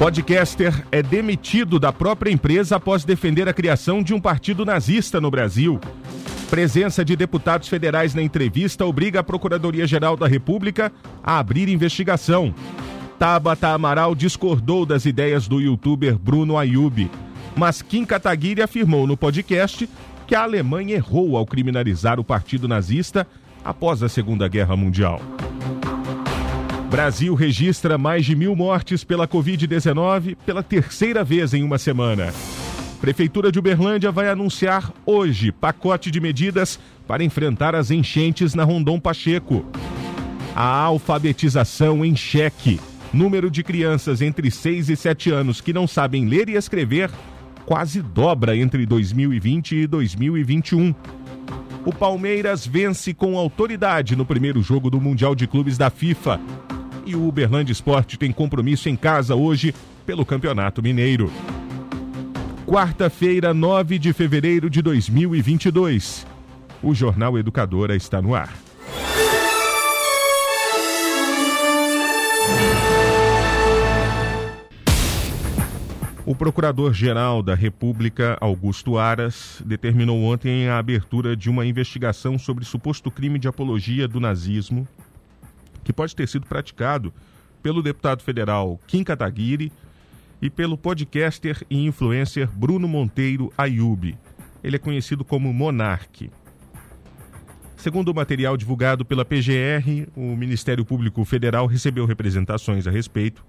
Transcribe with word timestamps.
Podcaster 0.00 0.82
é 0.90 1.02
demitido 1.02 1.78
da 1.78 1.92
própria 1.92 2.30
empresa 2.30 2.76
após 2.76 3.04
defender 3.04 3.46
a 3.50 3.52
criação 3.52 4.02
de 4.02 4.14
um 4.14 4.18
partido 4.18 4.64
nazista 4.64 5.20
no 5.20 5.30
Brasil. 5.30 5.78
Presença 6.48 7.04
de 7.04 7.14
deputados 7.14 7.68
federais 7.68 8.14
na 8.14 8.22
entrevista 8.22 8.86
obriga 8.86 9.20
a 9.20 9.22
Procuradoria-Geral 9.22 10.16
da 10.16 10.26
República 10.26 10.90
a 11.22 11.38
abrir 11.38 11.68
investigação. 11.68 12.54
Tabata 13.18 13.68
Amaral 13.68 14.14
discordou 14.14 14.86
das 14.86 15.04
ideias 15.04 15.46
do 15.46 15.60
youtuber 15.60 16.18
Bruno 16.18 16.56
Ayub, 16.56 17.10
mas 17.54 17.82
Kim 17.82 18.06
Kataguiri 18.06 18.62
afirmou 18.62 19.06
no 19.06 19.18
podcast 19.18 19.86
que 20.26 20.34
a 20.34 20.44
Alemanha 20.44 20.94
errou 20.94 21.36
ao 21.36 21.44
criminalizar 21.44 22.18
o 22.18 22.24
partido 22.24 22.66
nazista 22.66 23.26
após 23.62 24.02
a 24.02 24.08
Segunda 24.08 24.48
Guerra 24.48 24.74
Mundial. 24.74 25.20
Brasil 26.90 27.36
registra 27.36 27.96
mais 27.96 28.26
de 28.26 28.34
mil 28.34 28.56
mortes 28.56 29.04
pela 29.04 29.28
Covid-19 29.28 30.36
pela 30.44 30.60
terceira 30.60 31.22
vez 31.22 31.54
em 31.54 31.62
uma 31.62 31.78
semana. 31.78 32.34
Prefeitura 33.00 33.52
de 33.52 33.60
Uberlândia 33.60 34.10
vai 34.10 34.28
anunciar 34.28 34.92
hoje 35.06 35.52
pacote 35.52 36.10
de 36.10 36.20
medidas 36.20 36.80
para 37.06 37.22
enfrentar 37.22 37.76
as 37.76 37.92
enchentes 37.92 38.56
na 38.56 38.64
Rondon 38.64 38.98
Pacheco. 38.98 39.64
A 40.54 40.64
alfabetização 40.64 42.04
em 42.04 42.16
xeque. 42.16 42.80
Número 43.12 43.52
de 43.52 43.62
crianças 43.62 44.20
entre 44.20 44.50
6 44.50 44.90
e 44.90 44.96
7 44.96 45.30
anos 45.30 45.60
que 45.60 45.72
não 45.72 45.86
sabem 45.86 46.26
ler 46.26 46.48
e 46.48 46.56
escrever 46.56 47.08
quase 47.64 48.02
dobra 48.02 48.56
entre 48.56 48.84
2020 48.84 49.76
e 49.76 49.86
2021. 49.86 50.92
O 51.86 51.92
Palmeiras 51.94 52.66
vence 52.66 53.14
com 53.14 53.38
autoridade 53.38 54.16
no 54.16 54.26
primeiro 54.26 54.60
jogo 54.60 54.90
do 54.90 55.00
Mundial 55.00 55.36
de 55.36 55.46
Clubes 55.46 55.78
da 55.78 55.88
FIFA. 55.88 56.40
E 57.10 57.16
o 57.16 57.26
Uberlândia 57.26 57.72
Esporte 57.72 58.16
tem 58.16 58.30
compromisso 58.30 58.88
em 58.88 58.94
casa 58.94 59.34
hoje 59.34 59.74
pelo 60.06 60.24
Campeonato 60.24 60.80
Mineiro. 60.80 61.28
Quarta-feira, 62.64 63.52
9 63.52 63.98
de 63.98 64.12
fevereiro 64.12 64.70
de 64.70 64.80
2022. 64.80 66.24
O 66.80 66.94
Jornal 66.94 67.36
Educadora 67.36 67.96
está 67.96 68.22
no 68.22 68.32
ar. 68.32 68.54
O 76.24 76.32
Procurador-Geral 76.36 77.42
da 77.42 77.56
República, 77.56 78.38
Augusto 78.40 78.98
Aras, 78.98 79.60
determinou 79.66 80.22
ontem 80.22 80.68
a 80.68 80.78
abertura 80.78 81.34
de 81.36 81.50
uma 81.50 81.66
investigação 81.66 82.38
sobre 82.38 82.64
suposto 82.64 83.10
crime 83.10 83.36
de 83.36 83.48
apologia 83.48 84.06
do 84.06 84.20
nazismo 84.20 84.86
que 85.90 85.92
pode 85.92 86.14
ter 86.14 86.28
sido 86.28 86.46
praticado 86.46 87.12
pelo 87.60 87.82
deputado 87.82 88.22
federal 88.22 88.80
Kim 88.86 89.02
Kataguiri 89.02 89.72
e 90.40 90.48
pelo 90.48 90.78
podcaster 90.78 91.66
e 91.68 91.84
influencer 91.84 92.48
Bruno 92.48 92.86
Monteiro 92.86 93.52
Ayub. 93.58 94.16
Ele 94.62 94.76
é 94.76 94.78
conhecido 94.78 95.24
como 95.24 95.52
Monarque. 95.52 96.30
Segundo 97.76 98.10
o 98.10 98.14
material 98.14 98.56
divulgado 98.56 99.04
pela 99.04 99.24
PGR, 99.24 100.06
o 100.14 100.36
Ministério 100.36 100.84
Público 100.84 101.24
Federal 101.24 101.66
recebeu 101.66 102.06
representações 102.06 102.86
a 102.86 102.90
respeito 102.90 103.44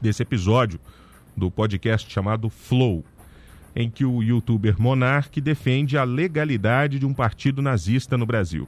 desse 0.00 0.22
episódio 0.22 0.80
do 1.36 1.50
podcast 1.50 2.10
chamado 2.10 2.48
Flow, 2.48 3.04
em 3.74 3.90
que 3.90 4.06
o 4.06 4.22
youtuber 4.22 4.80
Monark 4.80 5.42
defende 5.42 5.98
a 5.98 6.04
legalidade 6.04 6.98
de 6.98 7.04
um 7.04 7.12
partido 7.12 7.60
nazista 7.60 8.16
no 8.16 8.24
Brasil. 8.24 8.66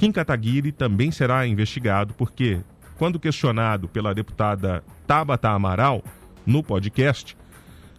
Kim 0.00 0.10
Kataguiri 0.10 0.72
também 0.72 1.10
será 1.10 1.46
investigado 1.46 2.14
porque, 2.14 2.58
quando 2.96 3.20
questionado 3.20 3.86
pela 3.86 4.14
deputada 4.14 4.82
Tabata 5.06 5.50
Amaral 5.50 6.02
no 6.46 6.62
podcast, 6.62 7.36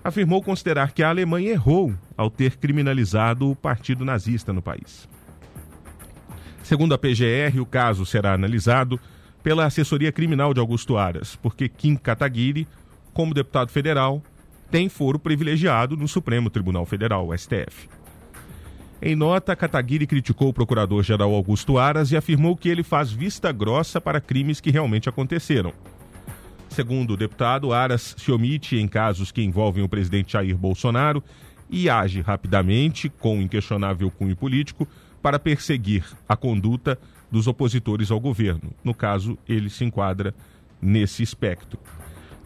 afirmou 0.03 0.41
considerar 0.41 0.93
que 0.93 1.03
a 1.03 1.09
Alemanha 1.09 1.51
errou 1.51 1.93
ao 2.17 2.27
ter 2.27 2.57
criminalizado 2.57 3.51
o 3.51 3.55
partido 3.55 4.03
nazista 4.03 4.51
no 4.51 4.63
país. 4.63 5.07
Segundo 6.63 6.95
a 6.95 6.97
PGR, 6.97 7.59
o 7.61 7.67
caso 7.67 8.03
será 8.03 8.33
analisado 8.33 8.99
pela 9.43 9.67
assessoria 9.67 10.11
criminal 10.11 10.55
de 10.55 10.59
Augusto 10.59 10.97
Aras, 10.97 11.35
porque 11.35 11.69
Kim 11.69 11.95
Kataguiri 11.95 12.67
como 13.13 13.31
deputado 13.31 13.69
federal, 13.69 14.23
tem 14.71 14.89
foro 14.89 15.19
privilegiado 15.19 15.97
no 15.97 16.07
Supremo 16.07 16.49
Tribunal 16.49 16.83
Federal, 16.85 17.29
STF. 17.37 18.00
Em 19.03 19.15
nota, 19.15 19.55
Kataguiri 19.55 20.05
criticou 20.05 20.49
o 20.49 20.53
procurador-geral 20.53 21.33
Augusto 21.33 21.79
Aras 21.79 22.11
e 22.11 22.17
afirmou 22.17 22.55
que 22.55 22.69
ele 22.69 22.83
faz 22.83 23.11
vista 23.11 23.51
grossa 23.51 23.99
para 23.99 24.21
crimes 24.21 24.61
que 24.61 24.69
realmente 24.69 25.09
aconteceram. 25.09 25.73
Segundo 26.69 27.13
o 27.13 27.17
deputado, 27.17 27.73
Aras 27.73 28.13
se 28.15 28.31
omite 28.31 28.77
em 28.77 28.87
casos 28.87 29.31
que 29.31 29.41
envolvem 29.41 29.83
o 29.83 29.89
presidente 29.89 30.33
Jair 30.33 30.55
Bolsonaro 30.55 31.23
e 31.67 31.89
age 31.89 32.21
rapidamente, 32.21 33.09
com 33.09 33.41
inquestionável 33.41 34.11
cunho 34.11 34.35
político, 34.35 34.87
para 35.19 35.39
perseguir 35.39 36.05
a 36.29 36.37
conduta 36.37 36.99
dos 37.31 37.47
opositores 37.47 38.11
ao 38.11 38.19
governo. 38.19 38.71
No 38.83 38.93
caso, 38.93 39.35
ele 39.49 39.71
se 39.71 39.83
enquadra 39.83 40.31
nesse 40.79 41.23
espectro. 41.23 41.79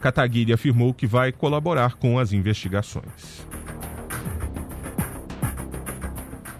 Kataguiri 0.00 0.54
afirmou 0.54 0.94
que 0.94 1.06
vai 1.06 1.32
colaborar 1.32 1.96
com 1.96 2.18
as 2.18 2.32
investigações. 2.32 3.46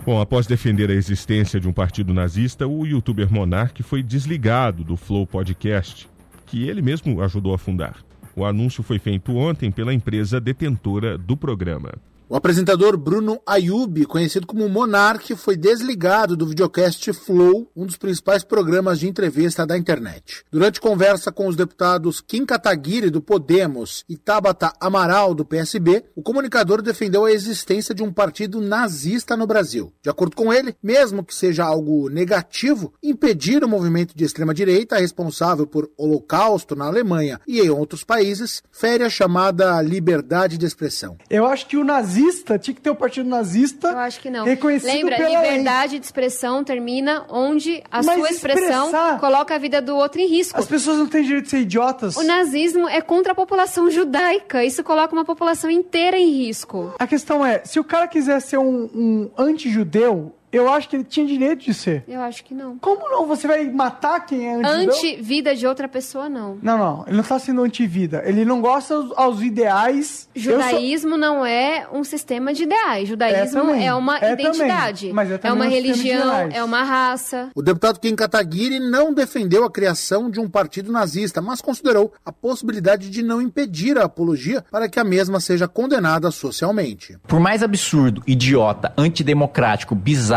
Bom, 0.06 0.21
após 0.21 0.47
defender 0.47 0.89
a 0.89 0.94
existência 0.94 1.59
de 1.59 1.67
um 1.67 1.72
partido 1.72 2.15
nazista, 2.15 2.65
o 2.65 2.87
youtuber 2.87 3.28
Monark 3.28 3.83
foi 3.83 4.05
desligado 4.05 4.84
do 4.84 4.97
Flow 4.97 5.27
Podcast, 5.27 6.09
que 6.47 6.69
ele 6.69 6.81
mesmo 6.81 7.21
ajudou 7.21 7.53
a 7.53 7.59
fundar. 7.59 7.97
O 8.37 8.45
anúncio 8.45 8.84
foi 8.84 9.00
feito 9.00 9.34
ontem 9.34 9.69
pela 9.69 9.93
empresa 9.93 10.41
detentora 10.41 11.19
do 11.19 11.37
programa. 11.37 11.93
O 12.29 12.35
apresentador 12.35 12.97
Bruno 12.97 13.41
Ayub, 13.47 14.05
conhecido 14.07 14.49
como 14.49 14.69
Monark, 14.69 15.37
foi 15.37 15.57
desligado 15.57 16.37
do 16.37 16.45
videocast 16.45 17.13
Flow, 17.13 17.71
um 17.77 17.87
dos 17.87 17.97
principais 17.97 18.43
programas 18.43 18.99
de 18.99 19.07
entrevista 19.07 19.65
da 19.65 19.79
internet. 19.79 20.43
Durante 20.51 20.81
conversa 20.81 21.31
com 21.31 21.47
os 21.47 21.55
deputados 21.55 22.21
Kim 22.21 22.45
Kataguiri, 22.45 23.11
do 23.11 23.23
Podemos, 23.23 24.05
e 24.09 24.17
Tabata 24.17 24.73
Amaral, 24.81 25.35
do 25.35 25.45
PSB, 25.45 26.03
o 26.17 26.23
comunicador 26.23 26.83
defendeu 26.83 27.27
a 27.27 27.31
existência 27.31 27.95
de 27.95 28.03
um 28.03 28.13
partido 28.13 28.61
nazista 28.61 29.37
no 29.37 29.47
Brasil. 29.47 29.93
De 30.03 30.11
acordo 30.11 30.35
com 30.35 30.53
ele, 30.53 30.75
mesmo 30.83 31.25
que 31.25 31.33
seja 31.33 31.65
algo 31.65 32.09
negativo, 32.09 32.93
impedir 33.01 33.63
o 33.63 33.69
movimento 33.69 34.17
de 34.17 34.25
extrema-direita 34.25 34.99
responsável 34.99 35.65
por 35.65 35.89
holocausto 35.97 36.75
na 36.75 36.87
Alemanha 36.87 37.41
e 37.47 37.61
em 37.61 37.71
outros 37.71 38.03
países 38.03 38.65
fere 38.73 39.05
a 39.05 39.11
chamada 39.11 39.81
liberdade 39.81 40.59
de 40.59 40.67
expressão. 40.67 41.17
Eu 41.31 41.47
acho 41.47 41.69
que 41.69 41.77
o 41.77 41.85
nazismo 41.85 42.16
nazista, 42.16 42.59
tinha 42.59 42.75
que 42.75 42.81
ter 42.81 42.91
o 42.91 42.94
um 42.94 42.97
partido 42.97 43.28
nazista. 43.28 43.88
Eu 43.88 43.99
acho 43.99 44.21
que 44.21 44.31
não. 44.31 44.44
Reconhecido 44.44 44.93
Lembra, 44.93 45.16
pela 45.16 45.28
liberdade 45.28 45.91
lei. 45.93 46.00
de 46.00 46.06
expressão 46.06 46.65
termina 46.65 47.25
onde 47.28 47.82
a 47.91 48.03
Mas 48.03 48.16
sua 48.19 48.31
expressão 48.31 48.87
expressar- 48.87 49.21
coloca 49.21 49.54
a 49.54 49.59
vida 49.59 49.80
do 49.83 49.97
outro 49.97 50.21
em 50.21 50.27
risco. 50.27 50.59
As 50.59 50.66
pessoas 50.66 50.98
não 50.98 51.07
têm 51.07 51.22
direito 51.22 51.45
de 51.45 51.51
ser 51.51 51.60
idiotas. 51.60 52.16
O 52.16 52.22
nazismo 52.22 52.89
é 52.89 53.01
contra 53.01 53.33
a 53.33 53.34
população 53.34 53.91
judaica. 53.91 54.65
Isso 54.65 54.83
coloca 54.83 55.13
uma 55.13 55.24
população 55.24 55.71
inteira 55.71 56.18
em 56.18 56.30
risco. 56.30 56.95
A 56.98 57.07
questão 57.07 57.45
é, 57.45 57.63
se 57.65 57.78
o 57.78 57.84
cara 57.84 58.07
quiser 58.09 58.41
ser 58.41 58.59
um, 58.59 58.89
um 58.95 59.30
anti-judeu, 59.36 60.34
eu 60.53 60.69
acho 60.71 60.89
que 60.89 60.97
ele 60.97 61.04
tinha 61.04 61.27
direito 61.27 61.65
de 61.65 61.75
ser. 61.75 62.04
Eu 62.09 62.21
acho 62.21 62.45
que 62.45 62.54
não. 62.54 62.78
Como 62.78 63.09
não? 63.10 63.27
Você 63.27 63.47
vai 63.47 63.65
matar 63.71 64.25
quem 64.27 64.47
é 64.48 64.54
anti-judeu? 64.54 64.95
Anti-vida 64.95 65.54
de 65.54 65.66
outra 65.66 65.89
pessoa, 65.89 66.28
não. 66.28 66.59
Não, 66.63 66.78
não. 66.78 67.04
Ele 67.07 67.16
não 67.16 67.25
tá 67.25 67.39
sendo 67.39 67.63
anti-vida. 67.63 68.22
Ele 68.25 68.45
não 68.45 68.60
gosta 68.60 68.95
aos, 68.95 69.13
aos 69.16 69.43
ideais. 69.43 70.28
Eu 70.34 70.43
sou- 70.43 70.53
Judaísmo 70.53 71.16
não 71.16 71.45
é 71.45 71.87
um 71.93 72.04
sistema 72.04 72.53
de 72.54 72.63
ideais. 72.63 73.09
Judaísmo 73.09 73.71
É 73.72 73.87
é, 73.87 73.95
uma 73.95 74.19
É 74.19 74.33
identidade. 74.33 75.01
também. 75.09 75.13
Mas 75.15 75.31
é 75.31 75.41
é 75.43 75.53
uma 75.53 75.65
um 75.66 75.69
religião, 75.69 76.33
é 76.53 76.63
uma 76.65 76.83
raça. 76.83 77.51
O 77.54 77.63
deputado 77.63 77.98
Kim 78.01 78.15
Kataguiri 78.15 78.78
não 78.78 79.13
defendeu 79.13 79.65
a 79.65 79.71
criação 79.71 80.31
de 80.31 80.41
um 80.41 80.48
partido 80.48 80.91
nazista, 80.93 81.41
mas 81.43 81.60
considerou 81.60 82.13
a 82.25 82.33
possibilidade 82.33 83.10
de 83.10 83.22
não 83.22 83.41
impedir 83.43 83.98
a 83.98 84.04
apologia 84.04 84.65
para 84.71 84.89
que 84.89 84.98
a 85.01 85.04
mesma 85.04 85.41
seja 85.41 85.66
condenada 85.69 86.31
socialmente. 86.31 87.16
Por 87.27 87.41
mais 87.41 87.63
absurdo, 87.63 88.22
idiota, 88.27 88.93
antidemocrático, 88.97 89.95
bizarro, 89.95 90.35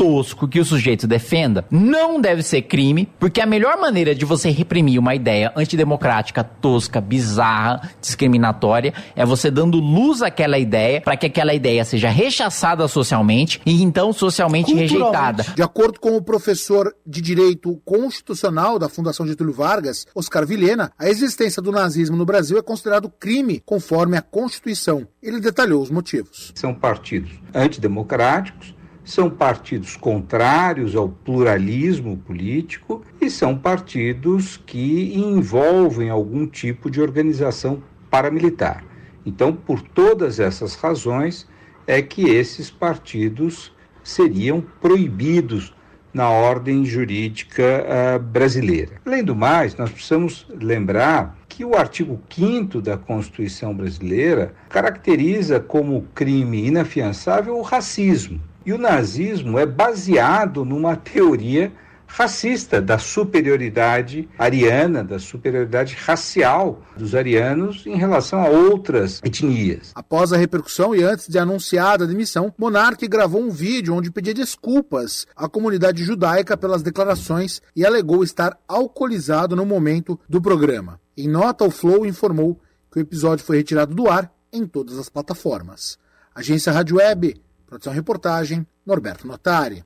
tosco 0.00 0.48
que 0.48 0.58
o 0.58 0.64
sujeito 0.64 1.06
defenda, 1.06 1.66
não 1.70 2.18
deve 2.18 2.42
ser 2.42 2.62
crime, 2.62 3.06
porque 3.18 3.38
a 3.38 3.44
melhor 3.44 3.76
maneira 3.76 4.14
de 4.14 4.24
você 4.24 4.48
reprimir 4.48 4.98
uma 4.98 5.14
ideia 5.14 5.52
antidemocrática, 5.54 6.42
tosca, 6.42 7.02
bizarra, 7.02 7.90
discriminatória, 8.00 8.94
é 9.14 9.26
você 9.26 9.50
dando 9.50 9.78
luz 9.78 10.22
àquela 10.22 10.58
ideia 10.58 11.02
para 11.02 11.18
que 11.18 11.26
aquela 11.26 11.52
ideia 11.52 11.84
seja 11.84 12.08
rechaçada 12.08 12.88
socialmente 12.88 13.60
e 13.66 13.82
então 13.82 14.10
socialmente 14.10 14.72
rejeitada. 14.72 15.44
De 15.54 15.62
acordo 15.62 16.00
com 16.00 16.16
o 16.16 16.22
professor 16.22 16.94
de 17.06 17.20
Direito 17.20 17.78
Constitucional 17.84 18.78
da 18.78 18.88
Fundação 18.88 19.26
Getúlio 19.26 19.52
Vargas, 19.52 20.06
Oscar 20.14 20.46
Vilhena, 20.46 20.90
a 20.98 21.10
existência 21.10 21.60
do 21.60 21.70
nazismo 21.70 22.16
no 22.16 22.24
Brasil 22.24 22.56
é 22.56 22.62
considerado 22.62 23.10
crime 23.10 23.62
conforme 23.66 24.16
a 24.16 24.22
Constituição. 24.22 25.06
Ele 25.22 25.40
detalhou 25.40 25.82
os 25.82 25.90
motivos. 25.90 26.52
São 26.54 26.72
partidos 26.72 27.32
antidemocráticos, 27.54 28.79
são 29.10 29.28
partidos 29.28 29.96
contrários 29.96 30.94
ao 30.94 31.08
pluralismo 31.08 32.16
político 32.16 33.02
e 33.20 33.28
são 33.28 33.58
partidos 33.58 34.56
que 34.56 35.12
envolvem 35.14 36.08
algum 36.08 36.46
tipo 36.46 36.90
de 36.90 37.00
organização 37.00 37.82
paramilitar. 38.08 38.84
Então, 39.26 39.52
por 39.52 39.82
todas 39.82 40.38
essas 40.38 40.74
razões, 40.74 41.48
é 41.86 42.00
que 42.00 42.28
esses 42.28 42.70
partidos 42.70 43.72
seriam 44.02 44.64
proibidos 44.80 45.74
na 46.14 46.28
ordem 46.28 46.84
jurídica 46.84 47.62
uh, 47.62 48.18
brasileira. 48.18 49.00
Além 49.04 49.22
do 49.22 49.34
mais, 49.34 49.76
nós 49.76 49.90
precisamos 49.90 50.46
lembrar 50.50 51.36
que 51.48 51.64
o 51.64 51.76
artigo 51.76 52.20
5 52.30 52.80
da 52.80 52.96
Constituição 52.96 53.74
brasileira 53.74 54.54
caracteriza 54.68 55.60
como 55.60 56.06
crime 56.14 56.66
inafiançável 56.66 57.56
o 57.58 57.62
racismo. 57.62 58.40
E 58.64 58.72
o 58.72 58.78
nazismo 58.78 59.58
é 59.58 59.66
baseado 59.66 60.64
numa 60.64 60.96
teoria 60.96 61.72
racista, 62.10 62.82
da 62.82 62.98
superioridade 62.98 64.28
ariana, 64.36 65.04
da 65.04 65.18
superioridade 65.18 65.94
racial 65.94 66.82
dos 66.96 67.14
arianos 67.14 67.86
em 67.86 67.96
relação 67.96 68.40
a 68.40 68.48
outras 68.48 69.20
etnias. 69.24 69.92
Após 69.94 70.32
a 70.32 70.36
repercussão 70.36 70.94
e 70.94 71.02
antes 71.02 71.28
de 71.28 71.38
anunciada 71.38 72.04
a 72.04 72.06
demissão, 72.06 72.52
Monarque 72.58 73.06
gravou 73.06 73.40
um 73.40 73.50
vídeo 73.50 73.94
onde 73.94 74.10
pedia 74.10 74.34
desculpas 74.34 75.26
à 75.36 75.48
comunidade 75.48 76.02
judaica 76.02 76.56
pelas 76.56 76.82
declarações 76.82 77.62
e 77.76 77.86
alegou 77.86 78.24
estar 78.24 78.58
alcoolizado 78.66 79.54
no 79.54 79.64
momento 79.64 80.18
do 80.28 80.42
programa. 80.42 81.00
Em 81.16 81.28
nota, 81.28 81.64
o 81.64 81.70
Flow 81.70 82.04
informou 82.04 82.60
que 82.90 82.98
o 82.98 83.02
episódio 83.02 83.44
foi 83.44 83.58
retirado 83.58 83.94
do 83.94 84.10
ar 84.10 84.32
em 84.52 84.66
todas 84.66 84.98
as 84.98 85.08
plataformas. 85.08 85.96
Agência 86.34 86.72
Rádio 86.72 86.96
Web, 86.96 87.40
produção 87.70 87.92
e 87.92 87.96
reportagem, 87.96 88.66
Norberto 88.84 89.28
Notari. 89.28 89.84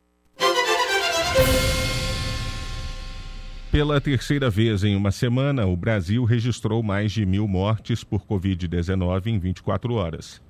Pela 3.70 4.00
terceira 4.00 4.48
vez 4.48 4.82
em 4.84 4.96
uma 4.96 5.10
semana, 5.10 5.66
o 5.66 5.76
Brasil 5.76 6.24
registrou 6.24 6.82
mais 6.82 7.12
de 7.12 7.26
mil 7.26 7.46
mortes 7.46 8.02
por 8.02 8.24
Covid-19 8.24 9.26
em 9.26 9.38
24 9.38 9.94
horas. 9.94 10.40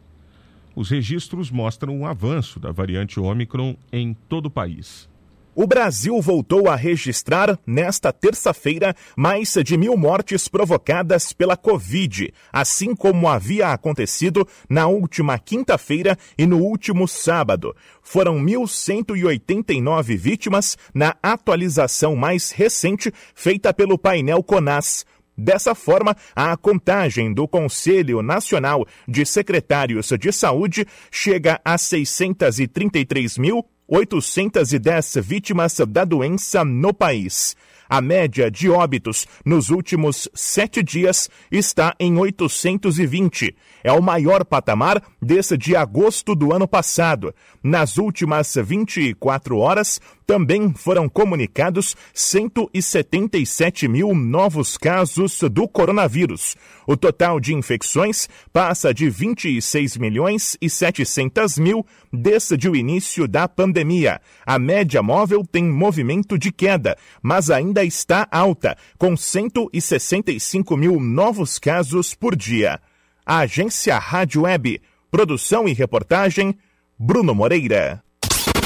Os 0.76 0.90
registros 0.90 1.50
mostram 1.50 1.96
um 1.96 2.06
avanço 2.06 2.60
da 2.60 2.70
variante 2.70 3.18
Omicron 3.18 3.76
em 3.92 4.14
todo 4.28 4.46
o 4.46 4.50
país. 4.50 5.08
O 5.56 5.68
Brasil 5.68 6.20
voltou 6.20 6.68
a 6.68 6.74
registrar, 6.74 7.56
nesta 7.64 8.12
terça-feira, 8.12 8.92
mais 9.16 9.54
de 9.64 9.76
mil 9.76 9.96
mortes 9.96 10.48
provocadas 10.48 11.32
pela 11.32 11.56
Covid, 11.56 12.34
assim 12.52 12.92
como 12.92 13.28
havia 13.28 13.68
acontecido 13.68 14.48
na 14.68 14.88
última 14.88 15.38
quinta-feira 15.38 16.18
e 16.36 16.44
no 16.44 16.58
último 16.58 17.06
sábado. 17.06 17.76
Foram 18.02 18.36
1.189 18.44 20.16
vítimas 20.16 20.76
na 20.92 21.14
atualização 21.22 22.16
mais 22.16 22.50
recente 22.50 23.12
feita 23.32 23.72
pelo 23.72 23.96
painel 23.96 24.42
CONAS. 24.42 25.06
Dessa 25.38 25.72
forma, 25.74 26.16
a 26.34 26.56
contagem 26.56 27.32
do 27.32 27.46
Conselho 27.46 28.22
Nacional 28.22 28.84
de 29.06 29.24
Secretários 29.24 30.08
de 30.18 30.32
Saúde 30.32 30.84
chega 31.12 31.60
a 31.64 31.78
633 31.78 33.38
mil 33.38 33.64
810 33.88 35.16
vítimas 35.22 35.78
da 35.88 36.04
doença 36.04 36.64
no 36.64 36.92
país. 36.92 37.56
A 37.88 38.00
média 38.00 38.50
de 38.50 38.70
óbitos 38.70 39.26
nos 39.44 39.70
últimos 39.70 40.28
sete 40.34 40.82
dias 40.82 41.28
está 41.50 41.94
em 42.00 42.16
820. 42.16 43.54
É 43.84 43.92
o 43.92 44.00
maior 44.00 44.46
patamar 44.46 45.02
desde 45.20 45.76
agosto 45.76 46.34
do 46.34 46.54
ano 46.54 46.66
passado. 46.66 47.34
Nas 47.62 47.98
últimas 47.98 48.54
24 48.56 49.58
horas, 49.58 50.00
também 50.26 50.72
foram 50.72 51.06
comunicados 51.06 51.94
177 52.14 53.86
mil 53.86 54.14
novos 54.14 54.78
casos 54.78 55.38
do 55.52 55.68
coronavírus. 55.68 56.56
O 56.86 56.96
total 56.96 57.38
de 57.38 57.54
infecções 57.54 58.26
passa 58.50 58.94
de 58.94 59.10
26 59.10 59.98
milhões 59.98 60.56
e 60.62 60.70
700 60.70 61.58
mil 61.58 61.84
desde 62.10 62.70
o 62.70 62.74
início 62.74 63.28
da 63.28 63.46
pandemia. 63.46 64.18
A 64.46 64.58
média 64.58 65.02
móvel 65.02 65.44
tem 65.44 65.62
movimento 65.62 66.38
de 66.38 66.50
queda, 66.50 66.96
mas 67.22 67.50
ainda 67.50 67.84
está 67.84 68.26
alta, 68.30 68.78
com 68.96 69.14
165 69.14 70.74
mil 70.74 70.98
novos 70.98 71.58
casos 71.58 72.14
por 72.14 72.34
dia. 72.34 72.80
A 73.26 73.38
agência 73.38 73.98
Rádio 73.98 74.42
Web, 74.42 74.82
produção 75.10 75.66
e 75.66 75.72
reportagem, 75.72 76.54
Bruno 76.98 77.34
Moreira. 77.34 78.04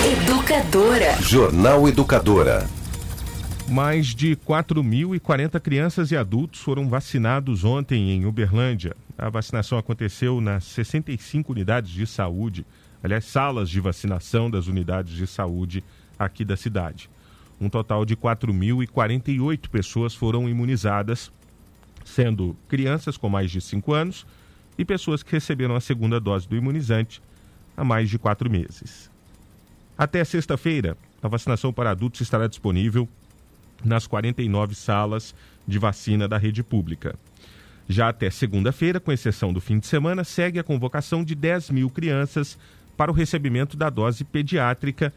Educadora. 0.04 1.22
Jornal 1.22 1.86
Educadora. 1.86 2.68
Mais 3.68 4.08
de 4.08 4.34
4.040 4.34 5.60
crianças 5.60 6.10
e 6.10 6.16
adultos 6.16 6.58
foram 6.60 6.88
vacinados 6.88 7.62
ontem 7.62 8.10
em 8.10 8.26
Uberlândia. 8.26 8.96
A 9.16 9.28
vacinação 9.30 9.78
aconteceu 9.78 10.40
nas 10.40 10.64
65 10.64 11.52
unidades 11.52 11.92
de 11.92 12.04
saúde, 12.04 12.66
aliás, 13.00 13.26
salas 13.26 13.70
de 13.70 13.78
vacinação 13.78 14.50
das 14.50 14.66
unidades 14.66 15.14
de 15.14 15.28
saúde 15.28 15.84
aqui 16.18 16.44
da 16.44 16.56
cidade. 16.56 17.08
Um 17.60 17.68
total 17.68 18.04
de 18.04 18.16
4.048 18.16 19.68
pessoas 19.68 20.16
foram 20.16 20.48
imunizadas, 20.48 21.30
sendo 22.04 22.56
crianças 22.66 23.16
com 23.16 23.28
mais 23.28 23.52
de 23.52 23.60
5 23.60 23.94
anos 23.94 24.26
e 24.78 24.84
pessoas 24.84 25.22
que 25.22 25.32
receberam 25.32 25.74
a 25.74 25.80
segunda 25.80 26.20
dose 26.20 26.48
do 26.48 26.56
imunizante 26.56 27.20
há 27.76 27.84
mais 27.84 28.08
de 28.08 28.18
quatro 28.18 28.48
meses. 28.48 29.10
Até 29.96 30.24
sexta-feira, 30.24 30.96
a 31.20 31.26
vacinação 31.26 31.72
para 31.72 31.90
adultos 31.90 32.20
estará 32.20 32.46
disponível 32.46 33.08
nas 33.84 34.06
49 34.06 34.74
salas 34.74 35.34
de 35.66 35.78
vacina 35.78 36.28
da 36.28 36.38
rede 36.38 36.62
pública. 36.62 37.16
Já 37.88 38.08
até 38.08 38.30
segunda-feira, 38.30 39.00
com 39.00 39.10
exceção 39.10 39.52
do 39.52 39.60
fim 39.60 39.78
de 39.78 39.86
semana, 39.86 40.22
segue 40.22 40.58
a 40.58 40.64
convocação 40.64 41.24
de 41.24 41.34
10 41.34 41.70
mil 41.70 41.90
crianças 41.90 42.58
para 42.96 43.10
o 43.10 43.14
recebimento 43.14 43.76
da 43.76 43.90
dose 43.90 44.24
pediátrica 44.24 45.12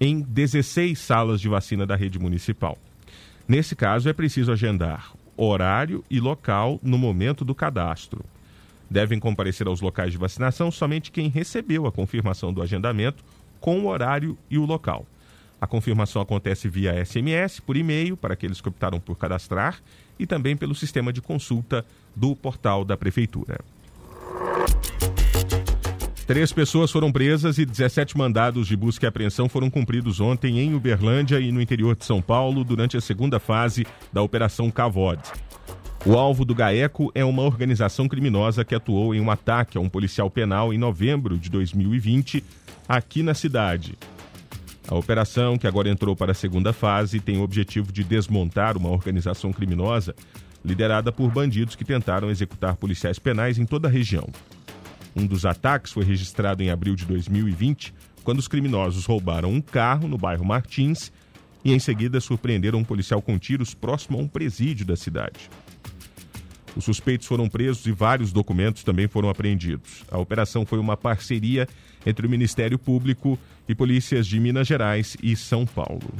em 0.00 0.20
16 0.20 0.98
salas 0.98 1.40
de 1.40 1.48
vacina 1.48 1.84
da 1.86 1.96
rede 1.96 2.18
municipal. 2.18 2.78
Nesse 3.46 3.74
caso, 3.76 4.08
é 4.08 4.12
preciso 4.12 4.52
agendar 4.52 5.12
horário 5.36 6.04
e 6.08 6.20
local 6.20 6.78
no 6.82 6.96
momento 6.96 7.44
do 7.44 7.54
cadastro. 7.54 8.24
Devem 8.90 9.18
comparecer 9.18 9.66
aos 9.66 9.80
locais 9.80 10.12
de 10.12 10.18
vacinação 10.18 10.70
somente 10.70 11.10
quem 11.10 11.28
recebeu 11.28 11.86
a 11.86 11.92
confirmação 11.92 12.52
do 12.52 12.62
agendamento 12.62 13.24
com 13.60 13.80
o 13.80 13.86
horário 13.86 14.36
e 14.50 14.58
o 14.58 14.64
local. 14.64 15.06
A 15.60 15.66
confirmação 15.66 16.20
acontece 16.20 16.68
via 16.68 17.02
SMS, 17.04 17.58
por 17.58 17.76
e-mail, 17.76 18.16
para 18.16 18.34
aqueles 18.34 18.60
que 18.60 18.68
optaram 18.68 19.00
por 19.00 19.16
cadastrar, 19.16 19.80
e 20.18 20.26
também 20.26 20.56
pelo 20.56 20.74
sistema 20.74 21.12
de 21.12 21.22
consulta 21.22 21.84
do 22.14 22.36
portal 22.36 22.84
da 22.84 22.96
Prefeitura. 22.96 23.58
Três 26.26 26.52
pessoas 26.52 26.90
foram 26.90 27.12
presas 27.12 27.58
e 27.58 27.66
17 27.66 28.16
mandados 28.16 28.66
de 28.66 28.76
busca 28.76 29.04
e 29.04 29.08
apreensão 29.08 29.46
foram 29.46 29.68
cumpridos 29.68 30.20
ontem 30.20 30.58
em 30.58 30.74
Uberlândia 30.74 31.38
e 31.38 31.52
no 31.52 31.60
interior 31.60 31.94
de 31.94 32.04
São 32.04 32.22
Paulo 32.22 32.64
durante 32.64 32.96
a 32.96 33.00
segunda 33.00 33.38
fase 33.38 33.86
da 34.10 34.22
Operação 34.22 34.70
Cavod. 34.70 35.20
O 36.06 36.18
alvo 36.18 36.44
do 36.44 36.54
GAECO 36.54 37.10
é 37.14 37.24
uma 37.24 37.40
organização 37.40 38.06
criminosa 38.06 38.62
que 38.62 38.74
atuou 38.74 39.14
em 39.14 39.20
um 39.22 39.30
ataque 39.30 39.78
a 39.78 39.80
um 39.80 39.88
policial 39.88 40.28
penal 40.28 40.70
em 40.70 40.76
novembro 40.76 41.38
de 41.38 41.48
2020 41.48 42.44
aqui 42.86 43.22
na 43.22 43.32
cidade. 43.32 43.96
A 44.86 44.94
operação, 44.94 45.56
que 45.56 45.66
agora 45.66 45.88
entrou 45.88 46.14
para 46.14 46.32
a 46.32 46.34
segunda 46.34 46.74
fase, 46.74 47.20
tem 47.20 47.38
o 47.38 47.42
objetivo 47.42 47.90
de 47.90 48.04
desmontar 48.04 48.76
uma 48.76 48.90
organização 48.90 49.50
criminosa 49.50 50.14
liderada 50.62 51.10
por 51.10 51.30
bandidos 51.30 51.74
que 51.74 51.86
tentaram 51.86 52.30
executar 52.30 52.76
policiais 52.76 53.18
penais 53.18 53.58
em 53.58 53.64
toda 53.64 53.88
a 53.88 53.90
região. 53.90 54.28
Um 55.16 55.26
dos 55.26 55.46
ataques 55.46 55.90
foi 55.90 56.04
registrado 56.04 56.62
em 56.62 56.68
abril 56.68 56.94
de 56.94 57.06
2020, 57.06 57.94
quando 58.22 58.40
os 58.40 58.48
criminosos 58.48 59.06
roubaram 59.06 59.50
um 59.50 59.60
carro 59.62 60.06
no 60.06 60.18
bairro 60.18 60.44
Martins 60.44 61.10
e 61.64 61.72
em 61.72 61.78
seguida 61.78 62.20
surpreenderam 62.20 62.80
um 62.80 62.84
policial 62.84 63.22
com 63.22 63.38
tiros 63.38 63.72
próximo 63.72 64.18
a 64.18 64.20
um 64.20 64.28
presídio 64.28 64.84
da 64.84 64.96
cidade. 64.96 65.48
Os 66.76 66.84
suspeitos 66.84 67.26
foram 67.26 67.48
presos 67.48 67.86
e 67.86 67.92
vários 67.92 68.32
documentos 68.32 68.82
também 68.82 69.06
foram 69.06 69.28
apreendidos. 69.28 70.04
A 70.10 70.18
operação 70.18 70.66
foi 70.66 70.78
uma 70.78 70.96
parceria 70.96 71.68
entre 72.04 72.26
o 72.26 72.30
Ministério 72.30 72.78
Público 72.78 73.38
e 73.68 73.74
polícias 73.74 74.26
de 74.26 74.40
Minas 74.40 74.66
Gerais 74.66 75.16
e 75.22 75.36
São 75.36 75.64
Paulo. 75.64 76.12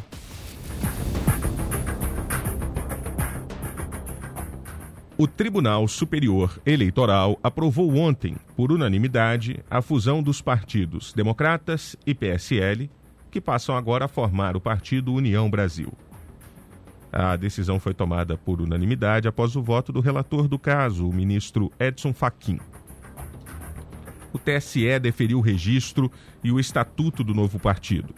O 5.17 5.29
Tribunal 5.29 5.87
Superior 5.87 6.59
Eleitoral 6.67 7.39
aprovou 7.41 7.95
ontem, 7.97 8.35
por 8.57 8.73
unanimidade, 8.73 9.61
a 9.71 9.81
fusão 9.81 10.21
dos 10.21 10.41
partidos 10.41 11.13
Democratas 11.13 11.95
e 12.05 12.13
PSL, 12.13 12.91
que 13.31 13.41
passam 13.41 13.77
agora 13.77 14.07
a 14.07 14.09
formar 14.09 14.57
o 14.57 14.61
partido 14.61 15.13
União 15.13 15.49
Brasil. 15.49 15.93
A 17.17 17.37
decisão 17.37 17.79
foi 17.79 17.95
tomada 17.95 18.37
por 18.37 18.61
unanimidade 18.61 19.29
após 19.29 19.55
o 19.55 19.63
voto 19.63 19.93
do 19.93 20.01
relator 20.01 20.49
do 20.49 20.59
caso, 20.59 21.09
o 21.09 21.15
ministro 21.15 21.71
Edson 21.79 22.13
Fachin. 22.13 22.59
O 24.33 24.39
TSE 24.39 24.99
deferiu 24.99 25.39
o 25.39 25.41
registro 25.41 26.11
e 26.43 26.51
o 26.51 26.59
estatuto 26.59 27.23
do 27.23 27.33
novo 27.33 27.57
partido. 27.61 28.13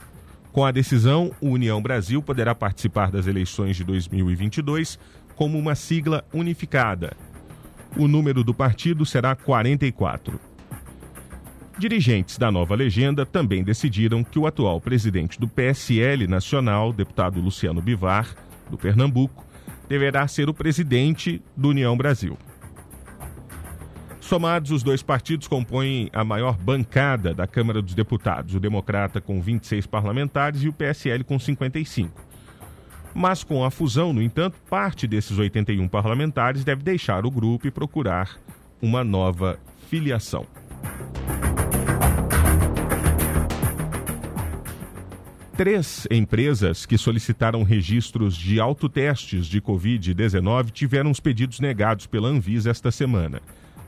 Com 0.50 0.64
a 0.64 0.70
decisão, 0.70 1.30
o 1.42 1.50
União 1.50 1.82
Brasil 1.82 2.22
poderá 2.22 2.54
participar 2.54 3.10
das 3.10 3.26
eleições 3.26 3.76
de 3.76 3.84
2022 3.84 4.98
como 5.34 5.58
uma 5.58 5.74
sigla 5.74 6.24
unificada. 6.32 7.14
O 7.98 8.08
número 8.08 8.42
do 8.42 8.54
partido 8.54 9.04
será 9.04 9.36
44. 9.36 10.40
Dirigentes 11.78 12.38
da 12.38 12.50
nova 12.50 12.74
legenda 12.74 13.26
também 13.26 13.62
decidiram 13.62 14.24
que 14.24 14.38
o 14.38 14.46
atual 14.46 14.80
presidente 14.80 15.38
do 15.38 15.46
PSL 15.46 16.26
Nacional, 16.26 16.94
deputado 16.94 17.38
Luciano 17.38 17.82
Bivar, 17.82 18.45
do 18.70 18.78
Pernambuco, 18.78 19.44
deverá 19.88 20.26
ser 20.26 20.48
o 20.48 20.54
presidente 20.54 21.42
do 21.56 21.68
União 21.68 21.96
Brasil. 21.96 22.36
Somados, 24.20 24.72
os 24.72 24.82
dois 24.82 25.02
partidos 25.02 25.46
compõem 25.46 26.10
a 26.12 26.24
maior 26.24 26.56
bancada 26.58 27.32
da 27.32 27.46
Câmara 27.46 27.80
dos 27.80 27.94
Deputados, 27.94 28.56
o 28.56 28.60
Democrata 28.60 29.20
com 29.20 29.40
26 29.40 29.86
parlamentares 29.86 30.64
e 30.64 30.68
o 30.68 30.72
PSL 30.72 31.22
com 31.22 31.38
55. 31.38 32.24
Mas 33.14 33.44
com 33.44 33.64
a 33.64 33.70
fusão, 33.70 34.12
no 34.12 34.20
entanto, 34.20 34.58
parte 34.68 35.06
desses 35.06 35.38
81 35.38 35.86
parlamentares 35.86 36.64
deve 36.64 36.82
deixar 36.82 37.24
o 37.24 37.30
grupo 37.30 37.68
e 37.68 37.70
procurar 37.70 38.36
uma 38.82 39.04
nova 39.04 39.60
filiação. 39.88 40.44
Três 45.56 46.06
empresas 46.10 46.84
que 46.84 46.98
solicitaram 46.98 47.62
registros 47.62 48.36
de 48.36 48.60
autotestes 48.60 49.46
de 49.46 49.58
Covid-19 49.58 50.70
tiveram 50.70 51.10
os 51.10 51.18
pedidos 51.18 51.60
negados 51.60 52.06
pela 52.06 52.28
Anvisa 52.28 52.70
esta 52.70 52.90
semana. 52.90 53.40